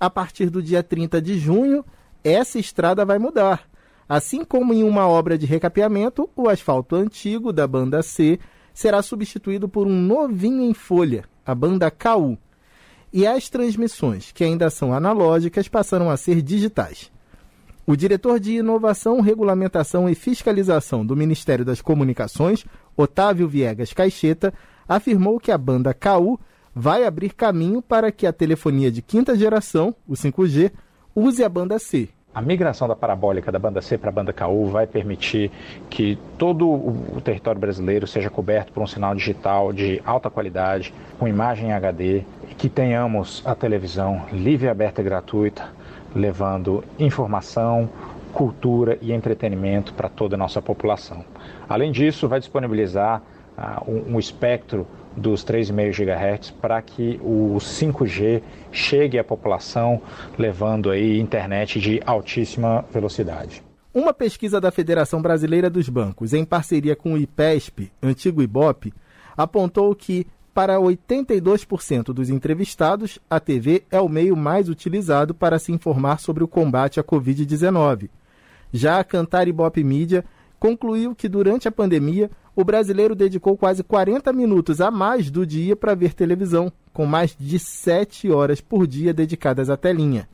a 0.00 0.08
partir 0.08 0.48
do 0.48 0.62
dia 0.62 0.82
30 0.82 1.20
de 1.20 1.38
junho, 1.38 1.84
essa 2.24 2.58
estrada 2.58 3.04
vai 3.04 3.18
mudar. 3.18 3.68
Assim 4.08 4.44
como 4.44 4.72
em 4.72 4.82
uma 4.82 5.06
obra 5.06 5.36
de 5.36 5.46
recapeamento, 5.46 6.28
o 6.34 6.48
asfalto 6.48 6.96
antigo 6.96 7.52
da 7.52 7.66
banda 7.66 8.02
C 8.02 8.40
será 8.72 9.02
substituído 9.02 9.68
por 9.68 9.86
um 9.86 10.00
novinho 10.00 10.62
em 10.62 10.74
folha, 10.74 11.24
a 11.44 11.54
banda 11.54 11.90
KU. 11.90 12.38
E 13.12 13.26
as 13.26 13.48
transmissões, 13.48 14.32
que 14.32 14.42
ainda 14.42 14.70
são 14.70 14.92
analógicas, 14.92 15.68
passarão 15.68 16.10
a 16.10 16.16
ser 16.16 16.40
digitais. 16.40 17.12
O 17.86 17.96
diretor 17.96 18.38
de 18.38 18.52
Inovação, 18.52 19.20
Regulamentação 19.20 20.08
e 20.08 20.14
Fiscalização 20.14 21.04
do 21.04 21.16
Ministério 21.16 21.64
das 21.64 21.80
Comunicações, 21.80 22.64
Otávio 22.96 23.48
Viegas 23.48 23.92
Caixeta, 23.92 24.54
afirmou 24.88 25.38
que 25.38 25.50
a 25.50 25.58
banda 25.58 25.92
KU 25.92 26.38
vai 26.80 27.04
abrir 27.04 27.34
caminho 27.34 27.82
para 27.82 28.10
que 28.10 28.26
a 28.26 28.32
telefonia 28.32 28.90
de 28.90 29.02
quinta 29.02 29.36
geração, 29.36 29.94
o 30.08 30.14
5G, 30.14 30.72
use 31.14 31.44
a 31.44 31.48
banda 31.48 31.78
C. 31.78 32.08
A 32.34 32.40
migração 32.40 32.88
da 32.88 32.96
parabólica 32.96 33.52
da 33.52 33.58
banda 33.58 33.82
C 33.82 33.98
para 33.98 34.08
a 34.08 34.12
banda 34.12 34.32
KU 34.32 34.66
vai 34.68 34.86
permitir 34.86 35.50
que 35.90 36.16
todo 36.38 36.66
o 36.66 37.20
território 37.22 37.60
brasileiro 37.60 38.06
seja 38.06 38.30
coberto 38.30 38.72
por 38.72 38.82
um 38.82 38.86
sinal 38.86 39.14
digital 39.14 39.74
de 39.74 40.00
alta 40.06 40.30
qualidade, 40.30 40.94
com 41.18 41.28
imagem 41.28 41.70
HD, 41.70 42.22
e 42.48 42.54
que 42.56 42.70
tenhamos 42.70 43.42
a 43.44 43.54
televisão 43.54 44.24
livre, 44.32 44.68
aberta 44.68 45.02
e 45.02 45.04
gratuita, 45.04 45.68
levando 46.14 46.82
informação, 46.98 47.90
cultura 48.32 48.96
e 49.02 49.12
entretenimento 49.12 49.92
para 49.92 50.08
toda 50.08 50.34
a 50.34 50.38
nossa 50.38 50.62
população. 50.62 51.24
Além 51.68 51.92
disso, 51.92 52.26
vai 52.26 52.40
disponibilizar 52.40 53.20
uh, 53.58 53.90
um, 53.90 54.14
um 54.14 54.18
espectro 54.18 54.86
dos 55.16 55.44
3,5 55.44 55.90
GHz 55.92 56.50
para 56.50 56.80
que 56.82 57.20
o 57.22 57.56
5G 57.58 58.42
chegue 58.70 59.18
à 59.18 59.24
população, 59.24 60.00
levando 60.38 60.90
aí 60.90 61.18
internet 61.18 61.80
de 61.80 62.00
altíssima 62.04 62.84
velocidade. 62.92 63.62
Uma 63.92 64.14
pesquisa 64.14 64.60
da 64.60 64.70
Federação 64.70 65.20
Brasileira 65.20 65.68
dos 65.68 65.88
Bancos, 65.88 66.32
em 66.32 66.44
parceria 66.44 66.94
com 66.94 67.14
o 67.14 67.18
IPESP, 67.18 67.90
antigo 68.00 68.40
IBOP, 68.40 68.92
apontou 69.36 69.92
que, 69.96 70.26
para 70.54 70.78
82% 70.78 72.12
dos 72.12 72.30
entrevistados, 72.30 73.18
a 73.28 73.40
TV 73.40 73.82
é 73.90 74.00
o 74.00 74.08
meio 74.08 74.36
mais 74.36 74.68
utilizado 74.68 75.34
para 75.34 75.58
se 75.58 75.72
informar 75.72 76.20
sobre 76.20 76.44
o 76.44 76.48
combate 76.48 77.00
à 77.00 77.04
Covid-19. 77.04 78.08
Já 78.72 79.00
a 79.00 79.04
Cantar 79.04 79.48
Ibope 79.48 79.82
Mídia 79.82 80.24
concluiu 80.60 81.14
que 81.14 81.28
durante 81.28 81.66
a 81.66 81.72
pandemia 81.72 82.30
o 82.54 82.62
brasileiro 82.62 83.14
dedicou 83.14 83.56
quase 83.56 83.82
40 83.82 84.30
minutos 84.34 84.80
a 84.80 84.90
mais 84.90 85.30
do 85.30 85.46
dia 85.46 85.74
para 85.74 85.94
ver 85.94 86.12
televisão, 86.12 86.70
com 86.92 87.06
mais 87.06 87.34
de 87.38 87.58
7 87.58 88.30
horas 88.30 88.60
por 88.60 88.86
dia 88.86 89.14
dedicadas 89.14 89.70
à 89.70 89.76
telinha. 89.76 90.28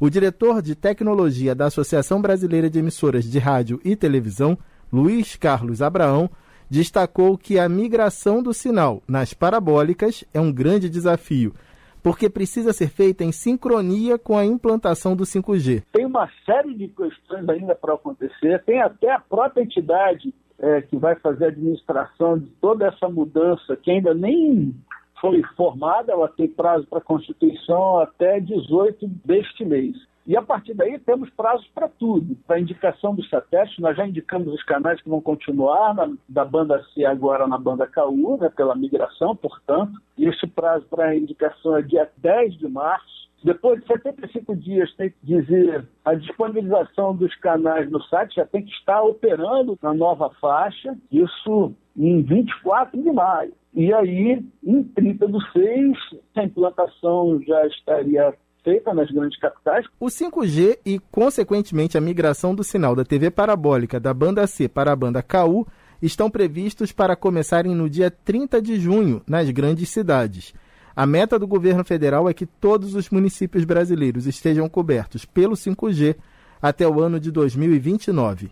O 0.00 0.10
diretor 0.10 0.60
de 0.60 0.74
tecnologia 0.74 1.54
da 1.54 1.66
Associação 1.66 2.20
Brasileira 2.20 2.68
de 2.68 2.80
Emissoras 2.80 3.24
de 3.24 3.38
Rádio 3.38 3.80
e 3.84 3.94
Televisão, 3.94 4.58
Luiz 4.92 5.36
Carlos 5.36 5.80
Abraão, 5.80 6.28
destacou 6.68 7.38
que 7.38 7.58
a 7.58 7.68
migração 7.68 8.42
do 8.42 8.52
sinal 8.52 9.02
nas 9.06 9.34
parabólicas 9.34 10.24
é 10.34 10.40
um 10.40 10.52
grande 10.52 10.88
desafio 10.88 11.54
porque 12.02 12.28
precisa 12.28 12.72
ser 12.72 12.88
feita 12.88 13.24
em 13.24 13.32
sincronia 13.32 14.18
com 14.18 14.36
a 14.36 14.44
implantação 14.44 15.14
do 15.14 15.24
5G. 15.24 15.82
Tem 15.92 16.06
uma 16.06 16.28
série 16.44 16.74
de 16.74 16.88
questões 16.88 17.48
ainda 17.48 17.74
para 17.74 17.94
acontecer, 17.94 18.62
tem 18.64 18.80
até 18.80 19.12
a 19.12 19.20
própria 19.20 19.62
entidade 19.62 20.34
é, 20.58 20.82
que 20.82 20.96
vai 20.96 21.14
fazer 21.16 21.46
a 21.46 21.48
administração 21.48 22.38
de 22.38 22.46
toda 22.60 22.86
essa 22.86 23.08
mudança, 23.08 23.76
que 23.76 23.90
ainda 23.90 24.12
nem 24.14 24.74
foi 25.20 25.42
formada, 25.56 26.12
ela 26.12 26.28
tem 26.28 26.48
prazo 26.48 26.86
para 26.86 27.00
constituição 27.00 27.98
até 27.98 28.40
18 28.40 29.06
deste 29.24 29.64
mês. 29.64 29.96
E 30.30 30.36
a 30.36 30.42
partir 30.42 30.74
daí 30.74 30.96
temos 30.96 31.28
prazos 31.30 31.66
para 31.74 31.88
tudo. 31.88 32.36
Para 32.46 32.60
indicação 32.60 33.12
dos 33.12 33.28
satélites, 33.28 33.76
nós 33.80 33.96
já 33.96 34.06
indicamos 34.06 34.54
os 34.54 34.62
canais 34.62 35.02
que 35.02 35.08
vão 35.08 35.20
continuar 35.20 35.92
na, 35.92 36.08
da 36.28 36.44
banda 36.44 36.80
C 36.94 37.04
agora 37.04 37.48
na 37.48 37.58
banda 37.58 37.84
KU, 37.88 38.38
né, 38.40 38.48
pela 38.48 38.76
migração, 38.76 39.34
portanto. 39.34 39.90
E 40.16 40.28
esse 40.28 40.46
prazo 40.46 40.86
para 40.88 41.16
indicação 41.16 41.76
é 41.76 41.82
dia 41.82 42.08
10 42.18 42.58
de 42.58 42.68
março. 42.68 43.28
Depois 43.42 43.80
de 43.80 43.88
75 43.88 44.54
dias, 44.54 44.94
tem 44.94 45.10
que 45.10 45.16
dizer 45.20 45.84
a 46.04 46.14
disponibilização 46.14 47.12
dos 47.12 47.34
canais 47.40 47.90
no 47.90 48.00
site 48.04 48.36
já 48.36 48.46
tem 48.46 48.62
que 48.62 48.70
estar 48.70 49.02
operando 49.02 49.76
na 49.82 49.92
nova 49.92 50.30
faixa, 50.40 50.96
isso 51.10 51.74
em 51.96 52.22
24 52.22 53.02
de 53.02 53.10
maio. 53.10 53.52
E 53.74 53.92
aí, 53.92 54.44
em 54.62 54.82
30 54.84 55.26
do 55.26 55.40
6, 55.50 55.98
a 56.36 56.44
implantação 56.44 57.42
já 57.42 57.66
estaria 57.66 58.32
feita 58.62 58.92
nas 58.94 59.10
grandes 59.10 59.38
capitais. 59.38 59.86
O 59.98 60.06
5G 60.06 60.78
e, 60.84 60.98
consequentemente, 61.10 61.96
a 61.96 62.00
migração 62.00 62.54
do 62.54 62.64
sinal 62.64 62.94
da 62.94 63.04
TV 63.04 63.30
parabólica 63.30 63.98
da 63.98 64.12
banda 64.12 64.46
C 64.46 64.68
para 64.68 64.92
a 64.92 64.96
banda 64.96 65.22
KU 65.22 65.66
estão 66.02 66.30
previstos 66.30 66.92
para 66.92 67.16
começarem 67.16 67.74
no 67.74 67.88
dia 67.88 68.10
30 68.10 68.60
de 68.62 68.78
junho 68.80 69.22
nas 69.26 69.48
grandes 69.50 69.88
cidades. 69.88 70.54
A 70.94 71.06
meta 71.06 71.38
do 71.38 71.46
governo 71.46 71.84
federal 71.84 72.28
é 72.28 72.34
que 72.34 72.46
todos 72.46 72.94
os 72.94 73.10
municípios 73.10 73.64
brasileiros 73.64 74.26
estejam 74.26 74.68
cobertos 74.68 75.24
pelo 75.24 75.54
5G 75.54 76.16
até 76.60 76.86
o 76.86 77.00
ano 77.00 77.18
de 77.18 77.30
2029. 77.30 78.50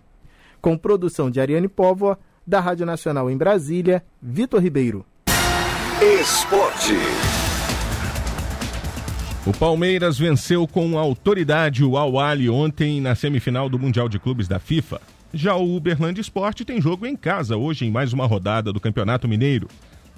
Com 0.61 0.77
produção 0.77 1.31
de 1.31 1.41
Ariane 1.41 1.69
Póvoa, 1.69 2.19
da 2.47 2.61
Rádio 2.61 2.87
Nacional 2.87 3.31
em 3.31 3.37
Brasília, 3.37 4.03
Vitor 4.23 4.63
Ribeiro. 4.63 5.05
Esporte. 6.01 6.95
O 9.49 9.53
Palmeiras 9.55 10.19
venceu 10.19 10.69
com 10.69 10.99
autoridade 10.99 11.83
o 11.83 11.97
Al 11.97 12.21
Ahly 12.21 12.51
ontem 12.51 13.01
na 13.01 13.15
semifinal 13.15 13.67
do 13.67 13.79
Mundial 13.79 14.07
de 14.07 14.19
Clubes 14.19 14.47
da 14.47 14.59
FIFA. 14.59 15.01
Já 15.33 15.55
o 15.57 15.75
Uberlândia 15.75 16.21
Esporte 16.21 16.67
tem 16.67 16.83
jogo 16.83 17.07
em 17.07 17.17
casa 17.17 17.57
hoje 17.57 17.87
em 17.87 17.91
mais 17.91 18.13
uma 18.13 18.27
rodada 18.27 18.75
do 18.75 18.79
Campeonato 18.79 19.27
Mineiro. 19.27 19.67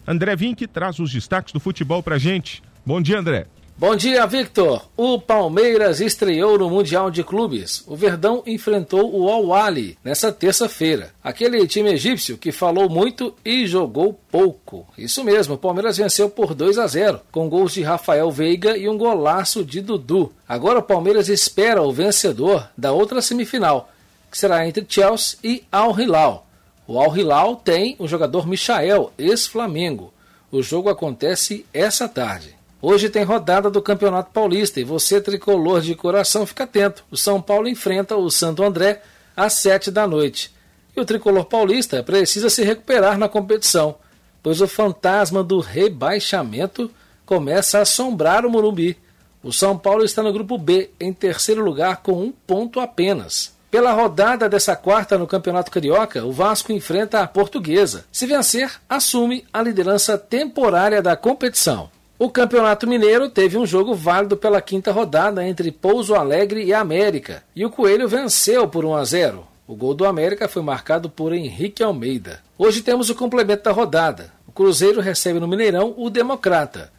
André 0.04 0.34
Vink 0.34 0.66
traz 0.66 0.98
os 0.98 1.12
destaques 1.12 1.52
do 1.52 1.60
futebol 1.60 2.02
pra 2.02 2.18
gente. 2.18 2.60
Bom 2.84 3.00
dia, 3.00 3.20
André. 3.20 3.46
Bom 3.80 3.96
dia, 3.96 4.26
Victor. 4.26 4.90
O 4.94 5.18
Palmeiras 5.18 6.02
estreou 6.02 6.58
no 6.58 6.68
Mundial 6.68 7.10
de 7.10 7.24
Clubes. 7.24 7.82
O 7.86 7.96
Verdão 7.96 8.42
enfrentou 8.46 9.10
o 9.18 9.26
Al-Wali 9.26 9.96
nessa 10.04 10.30
terça-feira. 10.30 11.14
Aquele 11.24 11.66
time 11.66 11.90
egípcio 11.90 12.36
que 12.36 12.52
falou 12.52 12.90
muito 12.90 13.34
e 13.42 13.66
jogou 13.66 14.20
pouco. 14.30 14.86
Isso 14.98 15.24
mesmo, 15.24 15.54
o 15.54 15.58
Palmeiras 15.58 15.96
venceu 15.96 16.28
por 16.28 16.52
2 16.52 16.76
a 16.76 16.86
0, 16.86 17.22
com 17.32 17.48
gols 17.48 17.72
de 17.72 17.80
Rafael 17.80 18.30
Veiga 18.30 18.76
e 18.76 18.86
um 18.86 18.98
golaço 18.98 19.64
de 19.64 19.80
Dudu. 19.80 20.30
Agora 20.46 20.80
o 20.80 20.82
Palmeiras 20.82 21.30
espera 21.30 21.80
o 21.80 21.90
vencedor 21.90 22.68
da 22.76 22.92
outra 22.92 23.22
semifinal, 23.22 23.90
que 24.30 24.36
será 24.36 24.68
entre 24.68 24.84
Chelsea 24.86 25.38
e 25.42 25.64
Al 25.72 25.98
Hilal. 25.98 26.46
O 26.86 27.00
Al 27.00 27.16
Hilal 27.16 27.56
tem 27.56 27.96
o 27.98 28.06
jogador 28.06 28.46
Michael, 28.46 29.10
ex-Flamengo. 29.16 30.12
O 30.52 30.62
jogo 30.62 30.90
acontece 30.90 31.64
essa 31.72 32.06
tarde. 32.06 32.59
Hoje 32.82 33.10
tem 33.10 33.24
rodada 33.24 33.68
do 33.68 33.82
Campeonato 33.82 34.30
Paulista 34.32 34.80
e 34.80 34.84
você, 34.84 35.20
tricolor 35.20 35.82
de 35.82 35.94
coração, 35.94 36.46
fica 36.46 36.64
atento. 36.64 37.04
O 37.10 37.16
São 37.16 37.40
Paulo 37.40 37.68
enfrenta 37.68 38.16
o 38.16 38.30
Santo 38.30 38.62
André 38.62 39.02
às 39.36 39.52
sete 39.54 39.90
da 39.90 40.06
noite. 40.06 40.50
E 40.96 41.00
o 41.00 41.04
tricolor 41.04 41.44
paulista 41.44 42.02
precisa 42.02 42.48
se 42.48 42.64
recuperar 42.64 43.18
na 43.18 43.28
competição, 43.28 43.96
pois 44.42 44.62
o 44.62 44.66
fantasma 44.66 45.44
do 45.44 45.60
rebaixamento 45.60 46.90
começa 47.26 47.78
a 47.78 47.82
assombrar 47.82 48.46
o 48.46 48.50
Morumbi. 48.50 48.96
O 49.42 49.52
São 49.52 49.76
Paulo 49.76 50.02
está 50.02 50.22
no 50.22 50.32
grupo 50.32 50.56
B, 50.56 50.90
em 50.98 51.12
terceiro 51.12 51.62
lugar, 51.62 51.98
com 51.98 52.12
um 52.12 52.32
ponto 52.32 52.80
apenas. 52.80 53.54
Pela 53.70 53.92
rodada 53.92 54.48
dessa 54.48 54.74
quarta 54.74 55.18
no 55.18 55.26
Campeonato 55.26 55.70
Carioca, 55.70 56.24
o 56.24 56.32
Vasco 56.32 56.72
enfrenta 56.72 57.20
a 57.20 57.28
Portuguesa. 57.28 58.06
Se 58.10 58.26
vencer, 58.26 58.72
assume 58.88 59.44
a 59.52 59.62
liderança 59.62 60.16
temporária 60.16 61.00
da 61.00 61.14
competição. 61.14 61.90
O 62.22 62.28
Campeonato 62.28 62.86
Mineiro 62.86 63.30
teve 63.30 63.56
um 63.56 63.64
jogo 63.64 63.94
válido 63.94 64.36
pela 64.36 64.60
quinta 64.60 64.92
rodada 64.92 65.42
entre 65.48 65.72
Pouso 65.72 66.14
Alegre 66.14 66.62
e 66.62 66.74
América, 66.74 67.42
e 67.56 67.64
o 67.64 67.70
Coelho 67.70 68.06
venceu 68.06 68.68
por 68.68 68.84
1 68.84 68.94
a 68.94 69.04
0. 69.06 69.48
O 69.66 69.74
gol 69.74 69.94
do 69.94 70.04
América 70.04 70.46
foi 70.46 70.60
marcado 70.60 71.08
por 71.08 71.32
Henrique 71.32 71.82
Almeida. 71.82 72.42
Hoje 72.58 72.82
temos 72.82 73.08
o 73.08 73.14
complemento 73.14 73.64
da 73.64 73.72
rodada. 73.72 74.30
O 74.46 74.52
Cruzeiro 74.52 75.00
recebe 75.00 75.40
no 75.40 75.48
Mineirão 75.48 75.94
o 75.96 76.10
Democrata. 76.10 76.92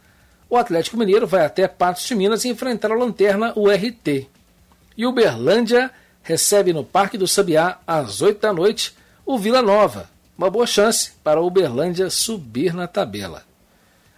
O 0.50 0.56
Atlético 0.56 0.96
Mineiro 0.96 1.24
vai 1.24 1.46
até 1.46 1.68
Patos 1.68 2.02
de 2.02 2.16
Minas 2.16 2.44
enfrentar 2.44 2.90
a 2.90 2.96
Lanterna 2.96 3.52
o 3.54 3.70
RT. 3.70 4.26
E 4.96 5.06
o 5.06 5.12
Berlândia 5.12 5.92
recebe 6.20 6.72
no 6.72 6.82
Parque 6.82 7.16
do 7.16 7.28
Sabiá 7.28 7.78
às 7.86 8.22
8 8.22 8.40
da 8.40 8.52
noite 8.52 8.92
o 9.24 9.38
Vila 9.38 9.62
Nova. 9.62 10.10
Uma 10.36 10.50
boa 10.50 10.66
chance 10.66 11.12
para 11.22 11.40
o 11.40 11.46
Uberlândia 11.46 12.10
subir 12.10 12.74
na 12.74 12.88
tabela. 12.88 13.51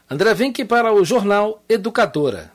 André 0.07 0.35
Vinck 0.35 0.67
para 0.67 0.93
o 0.93 1.03
Jornal 1.03 1.63
Educadora. 1.67 2.54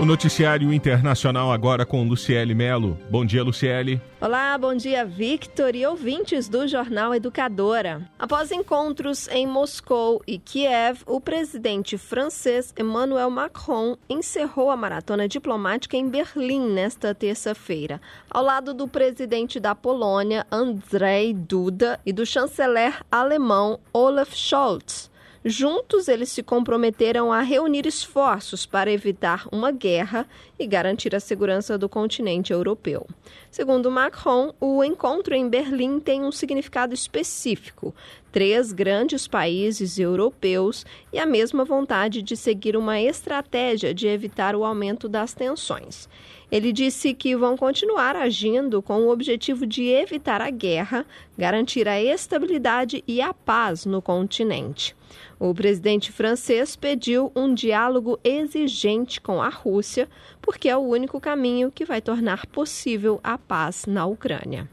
O 0.00 0.04
noticiário 0.04 0.72
internacional 0.72 1.50
agora 1.50 1.84
com 1.84 2.06
Luciele 2.06 2.54
Melo. 2.54 2.96
Bom 3.10 3.26
dia, 3.26 3.42
Luciele. 3.42 4.00
Olá, 4.20 4.56
bom 4.56 4.72
dia, 4.72 5.04
Victor 5.04 5.74
e 5.74 5.84
ouvintes 5.84 6.48
do 6.48 6.68
Jornal 6.68 7.12
Educadora. 7.16 8.08
Após 8.16 8.52
encontros 8.52 9.26
em 9.26 9.44
Moscou 9.44 10.22
e 10.24 10.38
Kiev, 10.38 11.00
o 11.04 11.20
presidente 11.20 11.98
francês 11.98 12.72
Emmanuel 12.78 13.28
Macron 13.28 13.96
encerrou 14.08 14.70
a 14.70 14.76
maratona 14.76 15.26
diplomática 15.26 15.96
em 15.96 16.08
Berlim 16.08 16.70
nesta 16.70 17.12
terça-feira, 17.12 18.00
ao 18.30 18.44
lado 18.44 18.72
do 18.72 18.86
presidente 18.86 19.58
da 19.58 19.74
Polônia, 19.74 20.46
Andrzej 20.52 21.34
Duda, 21.34 21.98
e 22.06 22.12
do 22.12 22.24
chanceler 22.24 23.00
alemão 23.10 23.80
Olaf 23.92 24.32
Scholz. 24.32 25.10
Juntos, 25.44 26.08
eles 26.08 26.30
se 26.30 26.42
comprometeram 26.42 27.32
a 27.32 27.40
reunir 27.40 27.86
esforços 27.86 28.66
para 28.66 28.90
evitar 28.90 29.46
uma 29.52 29.70
guerra 29.70 30.26
e 30.58 30.66
garantir 30.66 31.14
a 31.14 31.20
segurança 31.20 31.78
do 31.78 31.88
continente 31.88 32.52
europeu. 32.52 33.06
Segundo 33.50 33.90
Macron, 33.90 34.52
o 34.60 34.82
encontro 34.82 35.34
em 35.34 35.48
Berlim 35.48 36.00
tem 36.00 36.24
um 36.24 36.32
significado 36.32 36.92
específico. 36.92 37.94
Três 38.30 38.72
grandes 38.72 39.26
países 39.26 39.98
europeus 39.98 40.84
e 41.12 41.18
a 41.18 41.24
mesma 41.24 41.64
vontade 41.64 42.20
de 42.20 42.36
seguir 42.36 42.76
uma 42.76 43.00
estratégia 43.00 43.94
de 43.94 44.06
evitar 44.06 44.54
o 44.54 44.64
aumento 44.64 45.08
das 45.08 45.32
tensões. 45.32 46.08
Ele 46.50 46.72
disse 46.72 47.14
que 47.14 47.36
vão 47.36 47.56
continuar 47.56 48.16
agindo 48.16 48.82
com 48.82 49.02
o 49.02 49.10
objetivo 49.10 49.66
de 49.66 49.84
evitar 49.88 50.40
a 50.40 50.50
guerra, 50.50 51.06
garantir 51.36 51.88
a 51.88 52.00
estabilidade 52.02 53.02
e 53.06 53.20
a 53.20 53.32
paz 53.32 53.86
no 53.86 54.02
continente. 54.02 54.94
O 55.38 55.54
presidente 55.54 56.12
francês 56.12 56.76
pediu 56.76 57.32
um 57.34 57.54
diálogo 57.54 58.18
exigente 58.24 59.20
com 59.20 59.40
a 59.40 59.48
Rússia, 59.48 60.08
porque 60.40 60.68
é 60.68 60.76
o 60.76 60.80
único 60.80 61.20
caminho 61.20 61.70
que 61.70 61.84
vai 61.84 62.00
tornar 62.00 62.46
possível 62.46 63.20
a 63.22 63.38
paz 63.38 63.86
na 63.86 64.04
Ucrânia. 64.04 64.68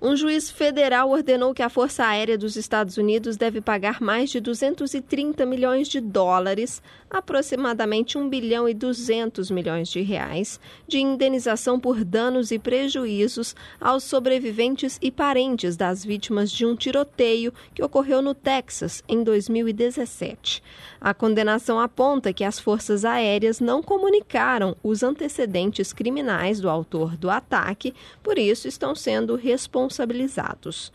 Um 0.00 0.14
juiz 0.14 0.48
federal 0.48 1.10
ordenou 1.10 1.52
que 1.52 1.60
a 1.60 1.68
Força 1.68 2.04
Aérea 2.04 2.38
dos 2.38 2.54
Estados 2.54 2.96
Unidos 2.96 3.36
deve 3.36 3.60
pagar 3.60 4.00
mais 4.00 4.30
de 4.30 4.38
230 4.38 5.44
milhões 5.44 5.88
de 5.88 6.00
dólares, 6.00 6.80
aproximadamente 7.10 8.16
1 8.16 8.28
bilhão 8.28 8.68
e 8.68 8.74
200 8.74 9.50
milhões 9.50 9.88
de 9.88 10.00
reais, 10.00 10.60
de 10.86 11.00
indenização 11.00 11.80
por 11.80 12.04
danos 12.04 12.52
e 12.52 12.60
prejuízos 12.60 13.56
aos 13.80 14.04
sobreviventes 14.04 15.00
e 15.02 15.10
parentes 15.10 15.76
das 15.76 16.04
vítimas 16.04 16.52
de 16.52 16.64
um 16.64 16.76
tiroteio 16.76 17.52
que 17.74 17.82
ocorreu 17.82 18.22
no 18.22 18.34
Texas 18.34 19.02
em 19.08 19.24
2017. 19.24 20.62
A 21.00 21.12
condenação 21.12 21.80
aponta 21.80 22.32
que 22.32 22.44
as 22.44 22.60
forças 22.60 23.04
aéreas 23.04 23.58
não 23.58 23.82
comunicaram 23.82 24.76
os 24.80 25.02
antecedentes 25.02 25.92
criminais 25.92 26.60
do 26.60 26.70
autor 26.70 27.16
do 27.16 27.28
ataque, 27.28 27.92
por 28.22 28.38
isso 28.38 28.68
estão 28.68 28.94
sendo 28.94 29.34
responsáveis 29.34 29.87
responsabilizados. 29.88 30.92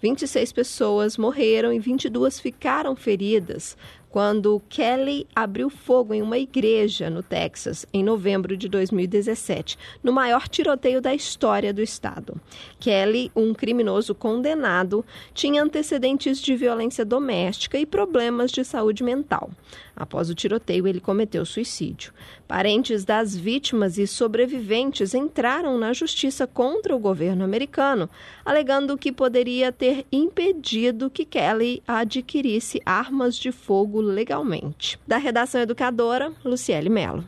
26 0.00 0.52
pessoas 0.52 1.16
morreram 1.16 1.72
e 1.72 1.78
22 1.80 2.38
ficaram 2.38 2.94
feridas 2.94 3.76
quando 4.10 4.62
Kelly 4.68 5.26
abriu 5.34 5.68
fogo 5.68 6.14
em 6.14 6.22
uma 6.22 6.38
igreja 6.38 7.10
no 7.10 7.22
Texas 7.22 7.86
em 7.92 8.02
novembro 8.02 8.56
de 8.56 8.68
2017, 8.68 9.78
no 10.02 10.12
maior 10.12 10.48
tiroteio 10.48 11.00
da 11.00 11.14
história 11.14 11.72
do 11.72 11.82
estado. 11.82 12.40
Kelly, 12.80 13.30
um 13.36 13.52
criminoso 13.52 14.14
condenado, 14.14 15.04
tinha 15.34 15.62
antecedentes 15.62 16.40
de 16.40 16.56
violência 16.56 17.04
doméstica 17.04 17.78
e 17.78 17.84
problemas 17.84 18.50
de 18.50 18.64
saúde 18.64 19.02
mental. 19.02 19.50
Após 19.98 20.30
o 20.30 20.34
tiroteio, 20.34 20.86
ele 20.86 21.00
cometeu 21.00 21.44
suicídio. 21.44 22.12
Parentes 22.46 23.04
das 23.04 23.36
vítimas 23.36 23.98
e 23.98 24.06
sobreviventes 24.06 25.12
entraram 25.12 25.76
na 25.76 25.92
justiça 25.92 26.46
contra 26.46 26.94
o 26.94 26.98
governo 27.00 27.44
americano, 27.44 28.08
alegando 28.44 28.96
que 28.96 29.10
poderia 29.10 29.72
ter 29.72 30.06
impedido 30.12 31.10
que 31.10 31.24
Kelly 31.24 31.82
adquirisse 31.86 32.80
armas 32.86 33.36
de 33.36 33.50
fogo 33.50 34.00
legalmente. 34.08 34.98
Da 35.06 35.16
redação 35.16 35.60
educadora, 35.60 36.32
Luciele 36.44 36.88
Mello. 36.88 37.24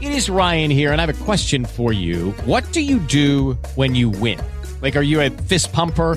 It 0.00 0.12
is 0.12 0.30
Ryan 0.30 0.70
here, 0.70 0.92
and 0.92 1.00
I 1.00 1.06
have 1.06 1.10
a 1.10 1.24
question 1.24 1.64
for 1.64 1.92
you. 1.92 2.32
What 2.46 2.64
do 2.72 2.80
you 2.80 3.00
do 3.00 3.58
when 3.74 3.96
you 3.96 4.10
win? 4.10 4.38
Like, 4.80 4.96
are 4.96 5.02
you 5.02 5.20
a 5.20 5.28
fist 5.48 5.72
pumper? 5.72 6.16